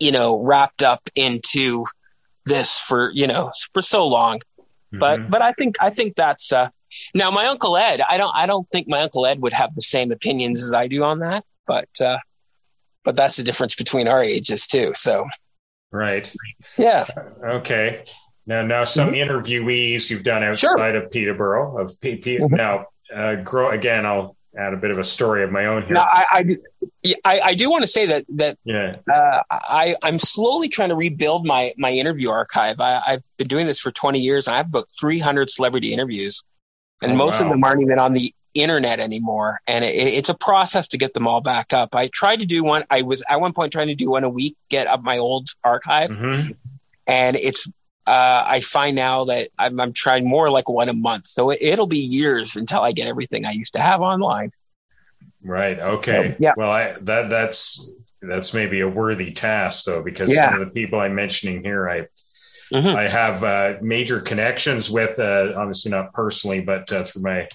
[0.00, 1.86] you know wrapped up into
[2.44, 4.38] this for you know for so long.
[4.38, 4.98] Mm-hmm.
[4.98, 6.70] But but I think I think that's uh,
[7.14, 8.00] now my uncle Ed.
[8.08, 10.88] I don't I don't think my uncle Ed would have the same opinions as I
[10.88, 11.44] do on that.
[11.66, 12.18] But uh,
[13.04, 14.92] but that's the difference between our ages too.
[14.94, 15.26] So
[15.90, 16.32] right,
[16.76, 17.06] yeah,
[17.44, 18.04] okay.
[18.48, 19.30] Now now some mm-hmm.
[19.30, 20.96] interviewees you've done outside sure.
[20.96, 22.54] of Peterborough of P- P- mm-hmm.
[22.54, 24.06] now uh, grow again.
[24.06, 25.92] I'll add a bit of a story of my own here.
[25.92, 26.56] Now, I, I, do,
[27.24, 28.96] I, I do want to say that that yeah.
[29.12, 32.80] Uh, I I'm slowly trying to rebuild my my interview archive.
[32.80, 36.42] I, have been doing this for 20 years, and I've booked 300 celebrity interviews,
[37.02, 37.46] and oh, most wow.
[37.46, 39.60] of them aren't even on the internet anymore.
[39.66, 41.94] And it, it's a process to get them all back up.
[41.94, 42.84] I tried to do one.
[42.88, 45.50] I was at one point trying to do one a week, get up my old
[45.62, 46.52] archive, mm-hmm.
[47.06, 47.68] and it's
[48.08, 51.26] uh, I find now that I'm, I'm, trying more like one a month.
[51.26, 54.50] So it, will be years until I get everything I used to have online.
[55.44, 55.78] Right.
[55.78, 56.30] Okay.
[56.30, 56.52] So, yeah.
[56.56, 57.90] Well, I, that that's
[58.22, 60.50] that's maybe a worthy task though, because yeah.
[60.50, 62.06] some of the people I'm mentioning here, I
[62.72, 62.96] mm-hmm.
[62.96, 65.18] I have uh, major connections with.
[65.18, 67.46] Uh, obviously not personally, but uh, through my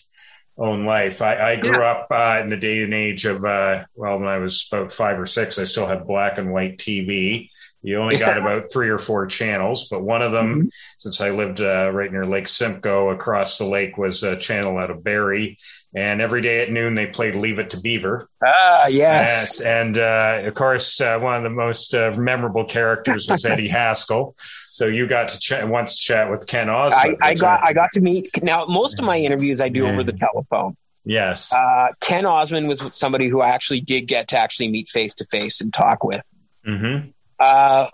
[0.58, 1.24] own life.
[1.24, 1.92] I, I grew yeah.
[1.92, 5.20] up uh, in the day and age of uh, well, when I was about five
[5.20, 7.50] or six, I still had black and white TV.
[7.84, 10.68] You only got about three or four channels, but one of them, mm-hmm.
[10.98, 14.90] since I lived uh, right near Lake Simcoe across the lake, was a channel out
[14.90, 15.58] of Barrie.
[15.94, 18.28] And every day at noon, they played Leave It to Beaver.
[18.44, 19.60] Ah, yes.
[19.60, 19.62] yes.
[19.62, 24.36] And uh, of course, uh, one of the most uh, memorable characters was Eddie Haskell.
[24.72, 27.18] So you got to ch- once chat with Ken Osmond.
[27.22, 28.66] I, I got I got to meet now.
[28.66, 30.78] Most of my interviews I do over the telephone.
[31.06, 31.52] Yes.
[31.54, 35.26] Uh, Ken Osmond was somebody who I actually did get to actually meet face to
[35.26, 36.26] face and talk with.
[36.66, 37.10] Mm-hmm.
[37.44, 37.90] Uh,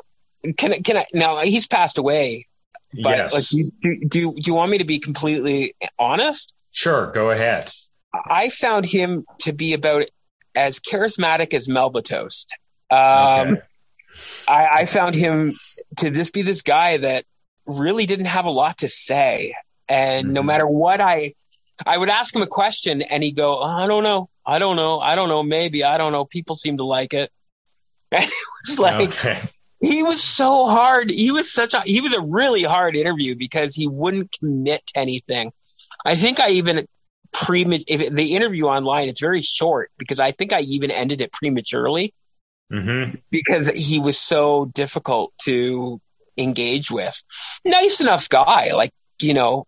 [0.58, 1.42] can can I now?
[1.42, 2.48] He's passed away,
[2.94, 3.34] but yes.
[3.34, 3.46] like,
[3.82, 6.54] do, do, do you want me to be completely honest?
[6.72, 7.72] Sure, go ahead.
[8.14, 10.06] I found him to be about
[10.56, 12.48] as charismatic as Melba Toast.
[12.92, 13.62] Um, okay.
[14.48, 15.56] I, I found him
[15.98, 17.26] to just be this guy that
[17.66, 19.56] really didn't have a lot to say,
[19.88, 20.34] and mm-hmm.
[20.34, 21.34] no matter what I,
[21.86, 24.76] I would ask him a question, and he'd go, oh, "I don't know, I don't
[24.76, 27.32] know, I don't know, maybe I don't know." People seem to like it.
[28.16, 28.34] And it
[28.68, 29.40] was like okay.
[29.80, 31.12] he was so hard.
[31.12, 34.98] He was such a he was a really hard interview because he wouldn't commit to
[34.98, 35.52] anything.
[36.04, 36.88] I think I even
[37.32, 39.10] pre the interview online.
[39.10, 42.14] It's very short because I think I even ended it prematurely
[42.72, 43.16] mm-hmm.
[43.30, 46.02] because he was so difficult to
[46.38, 47.22] engage with.
[47.66, 48.92] Nice enough guy, like
[49.22, 49.66] you know,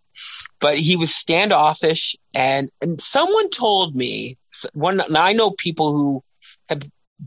[0.60, 2.16] but he was standoffish.
[2.34, 4.38] And and someone told me
[4.74, 5.02] one.
[5.16, 6.24] I know people who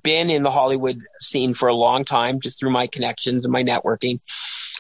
[0.03, 3.62] been in the Hollywood scene for a long time, just through my connections and my
[3.62, 4.20] networking.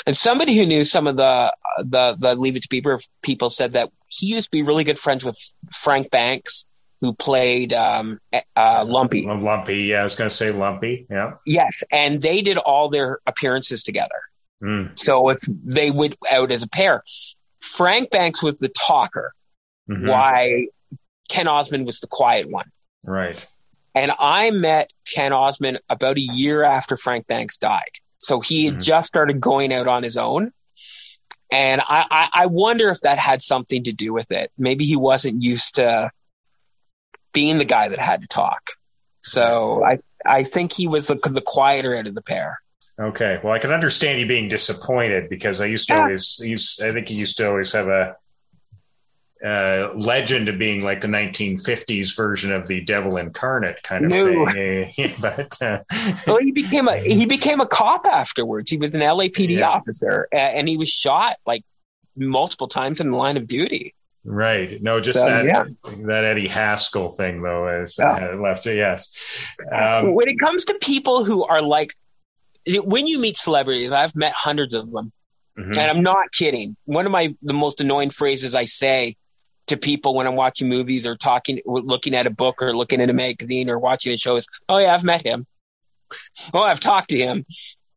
[0.06, 3.72] And somebody who knew some of the the the Leave It to Beaver people said
[3.72, 5.38] that he used to be really good friends with
[5.72, 6.64] Frank Banks,
[7.00, 8.20] who played um,
[8.56, 9.26] uh, Lumpy.
[9.26, 11.34] Lumpy, yeah, I was going to say Lumpy, yeah.
[11.46, 14.14] Yes, and they did all their appearances together.
[14.62, 14.98] Mm.
[14.98, 17.02] So if they went out as a pair,
[17.58, 19.34] Frank Banks was the talker,
[19.90, 20.06] mm-hmm.
[20.06, 20.66] why
[21.28, 22.70] Ken Osmond was the quiet one.
[23.04, 23.46] Right
[23.94, 28.00] And I met Ken Osmond about a year after Frank Banks died.
[28.18, 28.82] So he had mm-hmm.
[28.82, 30.52] just started going out on his own.
[31.52, 34.50] And I, I, I wonder if that had something to do with it.
[34.58, 36.10] Maybe he wasn't used to
[37.32, 38.70] being the guy that had to talk.
[39.20, 42.58] So I, I think he was the, the quieter out of the pair.
[43.00, 43.38] Okay.
[43.42, 46.02] Well, I can understand you being disappointed because I used to yeah.
[46.02, 48.16] always, used, I think he used to always have a,
[49.44, 54.46] uh, legend of being like the 1950s version of the devil incarnate kind of no.
[54.46, 55.14] thing.
[55.20, 55.82] but uh,
[56.26, 58.70] well, he became a he became a cop afterwards.
[58.70, 59.68] He was an LAPD yeah.
[59.68, 61.62] officer, and he was shot like
[62.16, 63.94] multiple times in the line of duty.
[64.24, 64.80] Right.
[64.80, 65.64] No, just so, that yeah.
[66.06, 68.64] that Eddie Haskell thing though is uh, left.
[68.64, 69.14] Yes.
[69.70, 71.94] Um, when it comes to people who are like,
[72.66, 75.12] when you meet celebrities, I've met hundreds of them,
[75.58, 75.72] mm-hmm.
[75.72, 76.76] and I'm not kidding.
[76.86, 79.16] One of my the most annoying phrases I say
[79.66, 83.10] to people when I'm watching movies or talking, looking at a book or looking at
[83.10, 85.46] a magazine or watching a show is, oh yeah, I've met him.
[86.52, 87.46] Oh, I've talked to him.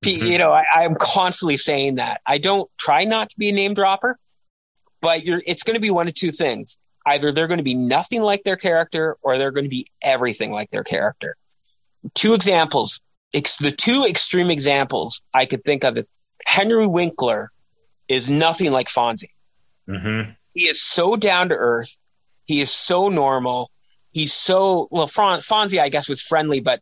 [0.04, 0.26] Mm-hmm.
[0.26, 2.22] You know, I, am constantly saying that.
[2.26, 4.18] I don't try not to be a name dropper,
[5.02, 6.78] but it's going to be one of two things.
[7.06, 10.52] Either they're going to be nothing like their character or they're going to be everything
[10.52, 11.36] like their character.
[12.14, 13.02] Two examples.
[13.34, 16.10] It's the two extreme examples I could think of is
[16.46, 17.52] Henry Winkler
[18.08, 19.32] is nothing like Fonzie.
[19.90, 20.32] Mm-hmm.
[20.58, 21.98] He is so down to earth.
[22.46, 23.70] He is so normal.
[24.12, 25.06] He's so well.
[25.06, 26.82] Fon- Fonzie, I guess, was friendly, but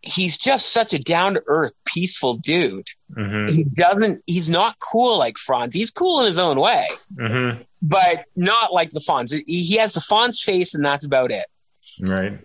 [0.00, 2.88] he's just such a down to earth, peaceful dude.
[3.16, 3.54] Mm-hmm.
[3.54, 4.24] He doesn't.
[4.26, 5.72] He's not cool like Fonz.
[5.72, 7.62] He's cool in his own way, mm-hmm.
[7.80, 9.40] but not like the Fonz.
[9.46, 11.44] He has the Fonz face, and that's about it.
[12.00, 12.40] Right.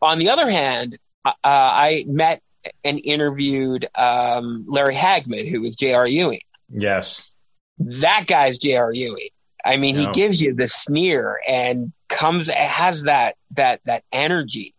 [0.00, 0.96] On the other hand,
[1.26, 2.42] uh, I met
[2.84, 6.06] and interviewed um, Larry Hagman, who was J.R.
[6.06, 6.40] Ewing.
[6.70, 7.30] Yes.
[7.78, 8.94] That guy's J.R.
[8.94, 9.28] Ewing.
[9.64, 10.02] I mean, no.
[10.02, 14.74] he gives you the sneer and comes has that that that energy.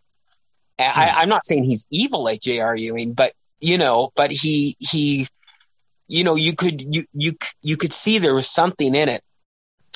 [0.79, 0.99] Hmm.
[0.99, 2.75] I, I'm not saying he's evil like J.R.
[2.75, 5.27] Ewing, but you know, but he he,
[6.07, 9.23] you know, you could you you you could see there was something in it.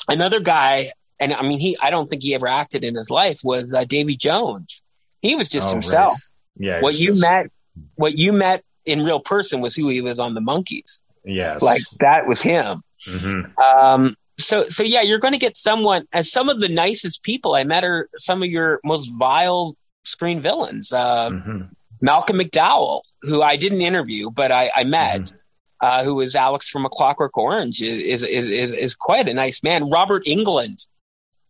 [0.08, 3.40] Another guy, and I mean, he I don't think he ever acted in his life
[3.44, 4.82] was uh, Davy Jones.
[5.20, 6.12] He was just oh, himself.
[6.12, 6.66] Right.
[6.66, 6.80] Yeah.
[6.80, 7.20] What you just...
[7.20, 7.50] met,
[7.96, 11.00] what you met in real person was who he was on the Monkees.
[11.24, 11.60] Yes.
[11.60, 12.82] Like that was him.
[13.06, 13.60] Mm-hmm.
[13.60, 17.54] Um, so so yeah, you're going to get someone as some of the nicest people
[17.54, 20.92] I met are some of your most vile screen villains.
[20.92, 21.62] Uh, mm-hmm.
[22.00, 25.36] Malcolm McDowell, who I didn't interview, but I, I met, mm-hmm.
[25.80, 29.62] uh, who is Alex from A Clockwork Orange, is is is, is quite a nice
[29.62, 29.90] man.
[29.90, 30.86] Robert Englund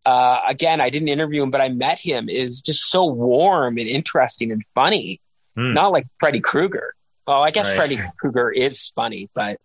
[0.06, 2.30] Uh, again, I didn't interview him, but I met him.
[2.30, 5.20] Is just so warm and interesting and funny.
[5.56, 5.74] Mm.
[5.74, 6.94] Not like Freddy Krueger.
[7.26, 7.76] Well, I guess right.
[7.76, 9.60] Freddy Krueger is funny, but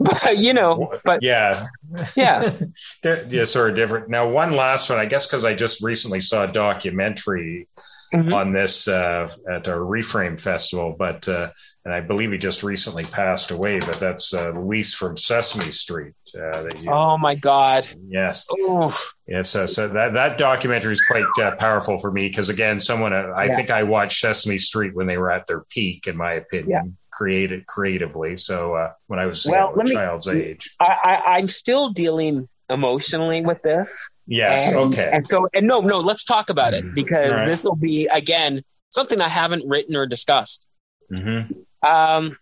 [0.00, 1.66] but you know, but yeah,
[2.14, 2.50] yeah,
[3.04, 4.08] yeah, sort of different.
[4.08, 7.68] Now, one last one, I guess, because I just recently saw a documentary
[8.12, 8.32] mm-hmm.
[8.32, 11.50] on this uh, at our Reframe Festival, but uh,
[11.84, 13.80] and I believe he just recently passed away.
[13.80, 16.14] But that's uh, Luis from Sesame Street.
[16.34, 17.88] Uh, you, oh my God!
[18.08, 19.14] Yes, Oof.
[19.26, 19.50] yes.
[19.50, 23.32] So, so that that documentary is quite uh, powerful for me because again, someone uh,
[23.36, 23.56] I yeah.
[23.56, 26.96] think I watched Sesame Street when they were at their peak, in my opinion.
[27.12, 28.36] Yeah created creatively.
[28.36, 33.42] So uh, when I was well, a child's age, I, I, am still dealing emotionally
[33.42, 34.10] with this.
[34.26, 34.68] Yes.
[34.68, 35.10] And, okay.
[35.12, 36.94] And so, and no, no, let's talk about it mm-hmm.
[36.94, 37.46] because right.
[37.46, 40.64] this will be again something I haven't written or discussed.
[41.14, 41.52] Mm-hmm.
[41.88, 42.38] Um,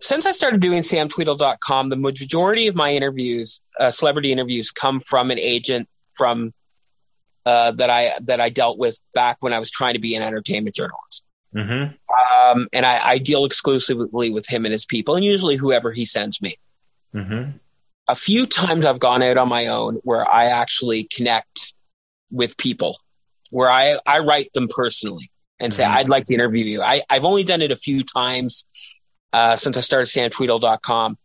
[0.00, 5.30] since I started doing samtweedle.com, the majority of my interviews, uh, celebrity interviews, come from
[5.30, 6.54] an agent from
[7.44, 10.22] uh, that I that I dealt with back when I was trying to be an
[10.22, 11.21] entertainment journalist.
[11.54, 12.50] Mm-hmm.
[12.50, 16.06] Um, and I, I, deal exclusively with him and his people, and usually whoever he
[16.06, 16.58] sends me.
[17.14, 17.58] Mm-hmm.
[18.08, 21.74] A few times I've gone out on my own where I actually connect
[22.30, 22.98] with people,
[23.50, 25.30] where I, I write them personally
[25.60, 25.94] and say, mm-hmm.
[25.94, 26.82] I'd like to interview you.
[26.82, 28.64] I, I've only done it a few times
[29.32, 31.18] uh, since I started samtweedle.com.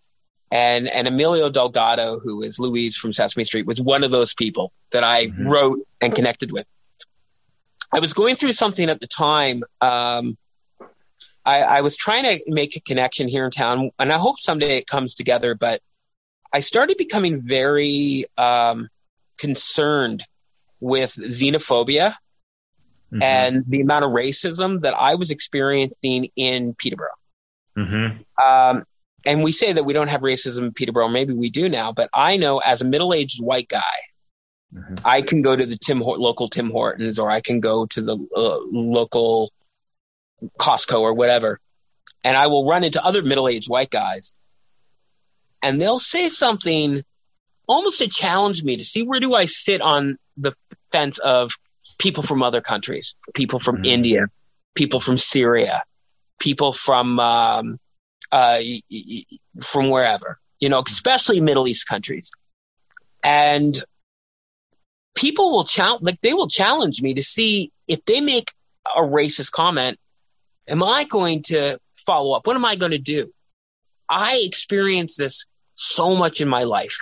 [0.49, 4.71] And, and Emilio Delgado, who is Luis from Sesame Street, was one of those people
[4.91, 5.47] that I mm-hmm.
[5.47, 6.65] wrote and connected with.
[7.93, 9.63] I was going through something at the time.
[9.81, 10.37] Um,
[11.45, 14.77] I, I, was trying to make a connection here in town, and I hope someday
[14.77, 15.55] it comes together.
[15.55, 15.81] But
[16.51, 18.89] I started becoming very um,
[19.37, 20.25] concerned
[20.79, 22.15] with xenophobia
[23.11, 23.23] mm-hmm.
[23.23, 27.09] and the amount of racism that I was experiencing in Peterborough.
[27.77, 28.45] Mm-hmm.
[28.45, 28.83] Um,
[29.25, 31.09] and we say that we don't have racism in Peterborough.
[31.09, 33.81] Maybe we do now, but I know as a middle aged white guy
[34.73, 34.95] Mm-hmm.
[35.05, 38.17] I can go to the Tim local Tim Hortons, or I can go to the
[38.35, 39.53] uh, local
[40.59, 41.59] Costco or whatever,
[42.23, 44.35] and I will run into other middle aged white guys,
[45.63, 47.03] and they'll say something
[47.67, 50.53] almost to challenge me to see where do I sit on the
[50.91, 51.51] fence of
[51.97, 53.85] people from other countries, people from mm-hmm.
[53.85, 54.27] India,
[54.75, 55.83] people from Syria,
[56.39, 57.79] people from um,
[58.31, 58.59] uh,
[59.61, 62.31] from wherever, you know, especially Middle East countries,
[63.23, 63.81] and
[65.17, 68.51] people will challenge, like they will challenge me to see if they make
[68.95, 69.99] a racist comment,
[70.67, 72.47] am I going to follow up?
[72.47, 73.33] What am I going to do?
[74.07, 75.45] I experienced this
[75.75, 76.95] so much in my life.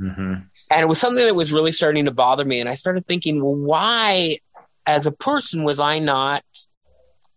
[0.00, 0.34] Mm-hmm.
[0.70, 2.60] And it was something that was really starting to bother me.
[2.60, 4.38] And I started thinking, well, why,
[4.84, 6.44] as a person, was I not,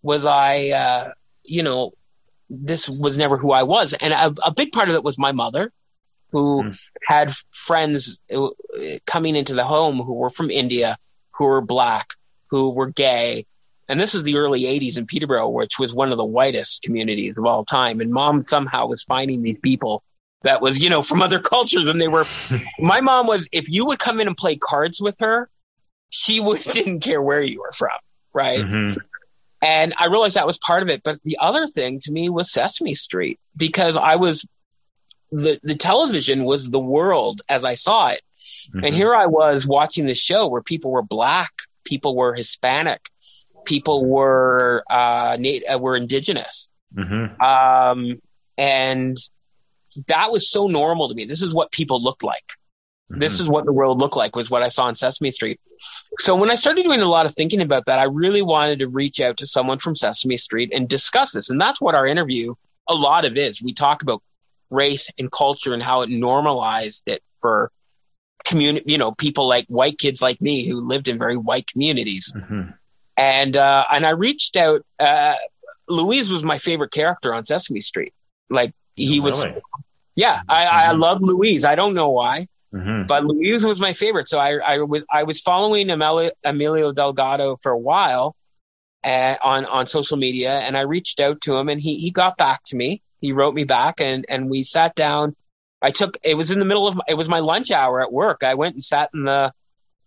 [0.01, 1.11] was I, uh,
[1.45, 1.93] you know,
[2.49, 3.93] this was never who I was.
[3.93, 5.71] And a, a big part of it was my mother,
[6.31, 6.79] who mm.
[7.05, 8.49] had friends uh,
[9.05, 10.97] coming into the home who were from India,
[11.31, 12.13] who were black,
[12.47, 13.45] who were gay.
[13.87, 17.37] And this was the early 80s in Peterborough, which was one of the whitest communities
[17.37, 18.01] of all time.
[18.01, 20.03] And mom somehow was finding these people
[20.43, 21.87] that was, you know, from other cultures.
[21.87, 22.25] And they were,
[22.79, 25.49] my mom was, if you would come in and play cards with her,
[26.09, 27.89] she would, didn't care where you were from.
[28.31, 28.59] Right.
[28.59, 28.99] Mm-hmm.
[29.61, 31.01] And I realized that was part of it.
[31.03, 34.45] But the other thing to me was Sesame Street because I was,
[35.31, 38.21] the, the television was the world as I saw it.
[38.69, 38.85] Mm-hmm.
[38.85, 41.51] And here I was watching this show where people were black,
[41.83, 43.09] people were Hispanic,
[43.65, 45.37] people were, uh,
[45.69, 46.69] uh were indigenous.
[46.95, 47.41] Mm-hmm.
[47.41, 48.21] Um,
[48.57, 49.17] and
[50.07, 51.25] that was so normal to me.
[51.25, 52.43] This is what people looked like.
[53.11, 53.19] Mm-hmm.
[53.19, 55.59] This is what the world looked like was what I saw on Sesame Street.
[56.19, 58.87] So when I started doing a lot of thinking about that, I really wanted to
[58.87, 61.49] reach out to someone from Sesame Street and discuss this.
[61.49, 62.55] And that's what our interview,
[62.87, 63.61] a lot of is.
[63.61, 64.21] We talk about
[64.69, 67.71] race and culture and how it normalized it for
[68.45, 72.33] community, you know, people like white kids like me who lived in very white communities.
[72.35, 72.71] Mm-hmm.
[73.17, 75.35] And, uh, and I reached out, uh,
[75.87, 78.13] Luis was my favorite character on Sesame Street.
[78.49, 79.47] Like he oh, was,
[80.15, 80.89] yeah, I, mm-hmm.
[80.89, 81.63] I love Luis.
[81.63, 83.07] I don't know why, mm-hmm.
[83.07, 84.27] but Luis was my favorite.
[84.29, 88.35] So I, I was, I was following Emilio, Emilio Delgado for a while
[89.03, 92.37] uh, on, on social media and I reached out to him and he, he got
[92.37, 93.01] back to me.
[93.19, 95.35] He wrote me back and, and we sat down.
[95.81, 98.43] I took, it was in the middle of, it was my lunch hour at work.
[98.43, 99.53] I went and sat in the,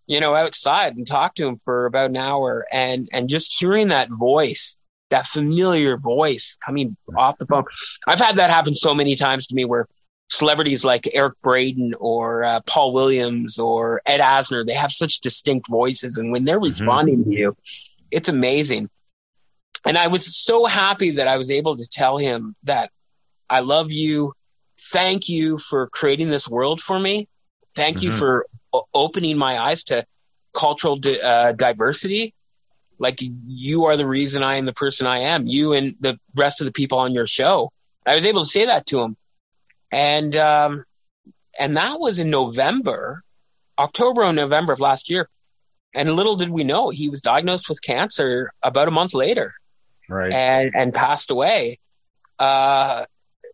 [0.07, 3.89] you know, outside and talked to him for about an hour and, and just hearing
[3.89, 4.77] that voice
[5.13, 7.65] that familiar voice coming off the phone.
[8.09, 9.87] I've had that happen so many times to me where
[10.29, 15.69] celebrities like Eric Braeden or uh, Paul Williams or Ed Asner, they have such distinct
[15.69, 16.17] voices.
[16.17, 16.65] And when they're mm-hmm.
[16.65, 17.31] responding mm-hmm.
[17.31, 17.57] to you,
[18.11, 18.89] it's amazing.
[19.87, 22.91] And I was so happy that I was able to tell him that
[23.53, 24.35] I love you.
[24.79, 27.29] Thank you for creating this world for me.
[27.75, 28.07] Thank mm-hmm.
[28.07, 30.07] you for o- opening my eyes to
[30.55, 32.35] cultural di- uh, diversity
[33.03, 35.49] like you are the reason I am the person I am.
[35.49, 37.73] You and the rest of the people on your show.
[38.07, 39.17] I was able to say that to him,
[39.91, 40.85] and um,
[41.59, 43.25] and that was in November,
[43.77, 45.29] October or November of last year.
[45.95, 49.55] And little did we know he was diagnosed with cancer about a month later,
[50.09, 50.33] right?
[50.33, 51.81] And and passed away.
[52.39, 53.07] Uh,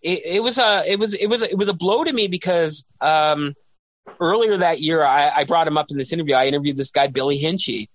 [0.02, 2.84] it, it was a it was it was it was a blow to me because
[3.00, 3.54] um,
[4.20, 6.34] earlier that year I, I brought him up in this interview.
[6.34, 7.88] I interviewed this guy Billy Hinsche,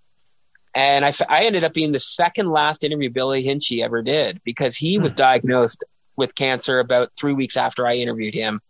[0.73, 4.75] and I, I ended up being the second last interview Billy Hinsche ever did because
[4.75, 5.17] he was hmm.
[5.17, 5.83] diagnosed
[6.15, 8.61] with cancer about three weeks after I interviewed him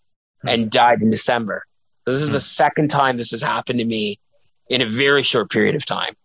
[0.41, 0.47] hmm.
[0.47, 1.63] and died in December.
[2.05, 2.41] So this is the hmm.
[2.41, 4.19] second time this has happened to me
[4.69, 6.15] in a very short period of time.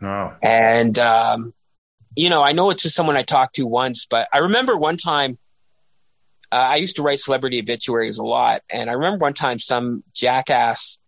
[0.00, 0.32] Oh.
[0.42, 1.54] And, um,
[2.16, 4.96] you know, I know it's just someone I talked to once, but I remember one
[4.96, 5.38] time
[6.52, 8.60] uh, I used to write celebrity obituaries a lot.
[8.70, 10.98] And I remember one time some jackass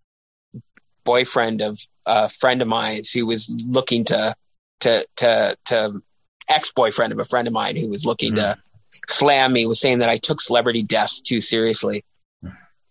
[1.04, 4.34] boyfriend of a friend of mine who was looking to
[4.80, 6.02] to to to
[6.48, 8.58] ex boyfriend of a friend of mine who was looking mm-hmm.
[8.58, 8.58] to
[9.08, 12.04] slam me was saying that I took celebrity deaths too seriously.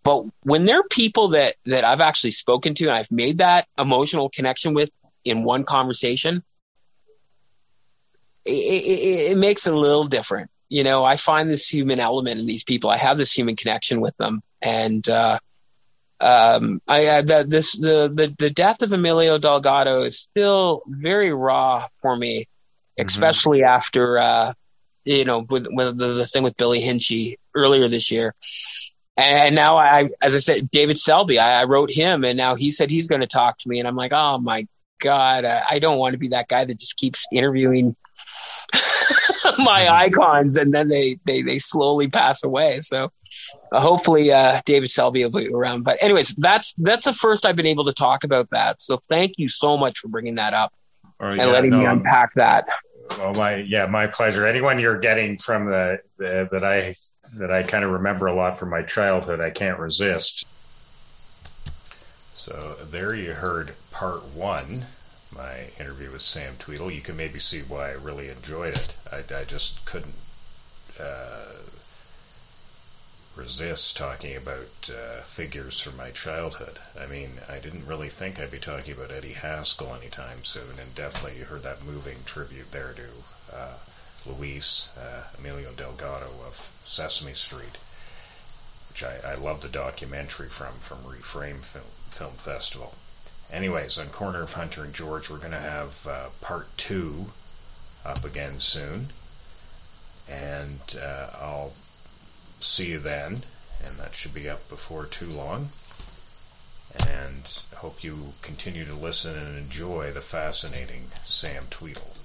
[0.04, 3.68] But when there are people that that I've actually spoken to and I've made that
[3.80, 4.92] emotional connection with
[5.26, 6.44] in one conversation,
[8.46, 10.52] it, it, it makes it a little different.
[10.70, 12.90] You know, I find this human element in these people.
[12.90, 15.40] I have this human connection with them, and uh,
[16.20, 21.34] um, I uh, the, this the, the the death of Emilio Delgado is still very
[21.34, 22.48] raw for me,
[22.98, 23.06] mm-hmm.
[23.06, 23.76] especially mm-hmm.
[23.76, 24.54] after uh,
[25.04, 28.36] you know with, with the, the, thing with Billy Hinsche earlier this year.
[29.16, 32.72] And now I, as I said, David Selby, I, I wrote him, and now he
[32.72, 34.66] said he's going to talk to me, and I'm like, oh my
[35.00, 37.96] god, I, I don't want to be that guy that just keeps interviewing
[39.58, 42.82] my icons, and then they they they slowly pass away.
[42.82, 43.12] So
[43.72, 45.84] uh, hopefully uh, David Selby will be around.
[45.84, 48.82] But anyways, that's that's the first I've been able to talk about that.
[48.82, 50.74] So thank you so much for bringing that up
[51.20, 52.66] or, and yeah, letting no, me unpack that.
[53.18, 54.46] Well, my yeah, my pleasure.
[54.46, 56.96] Anyone you're getting from the, the that I
[57.38, 60.46] that I kind of remember a lot from my childhood, I can't resist.
[62.34, 64.86] So there you heard part one
[65.34, 66.92] my interview with Sam Tweedle.
[66.92, 68.96] You can maybe see why I really enjoyed it.
[69.12, 70.16] I, I just couldn't
[71.00, 71.54] uh,
[73.36, 76.80] resist talking about uh, figures from my childhood.
[77.00, 80.94] I mean, I didn't really think I'd be talking about Eddie Haskell anytime soon, and
[80.94, 83.74] definitely you heard that moving tribute there to uh,
[84.26, 87.78] Luis, uh, Emilio Delgado of Sesame Street,
[88.90, 92.96] which I, I love the documentary from, from Reframe Film, Film Festival.
[93.54, 97.28] Anyways, on Corner of Hunter and George, we're going to have uh, part two
[98.04, 99.10] up again soon.
[100.28, 101.74] And uh, I'll
[102.60, 103.44] see you then,
[103.86, 105.70] and that should be up before too long.
[107.08, 112.16] And hope you continue to listen and enjoy the fascinating Sam Tweedle.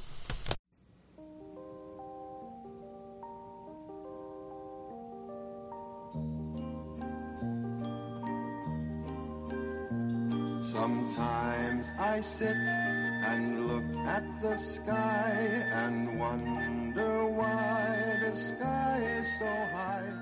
[10.79, 15.35] Sometimes I sit and look at the sky
[15.73, 20.18] and wonder why the sky is so high.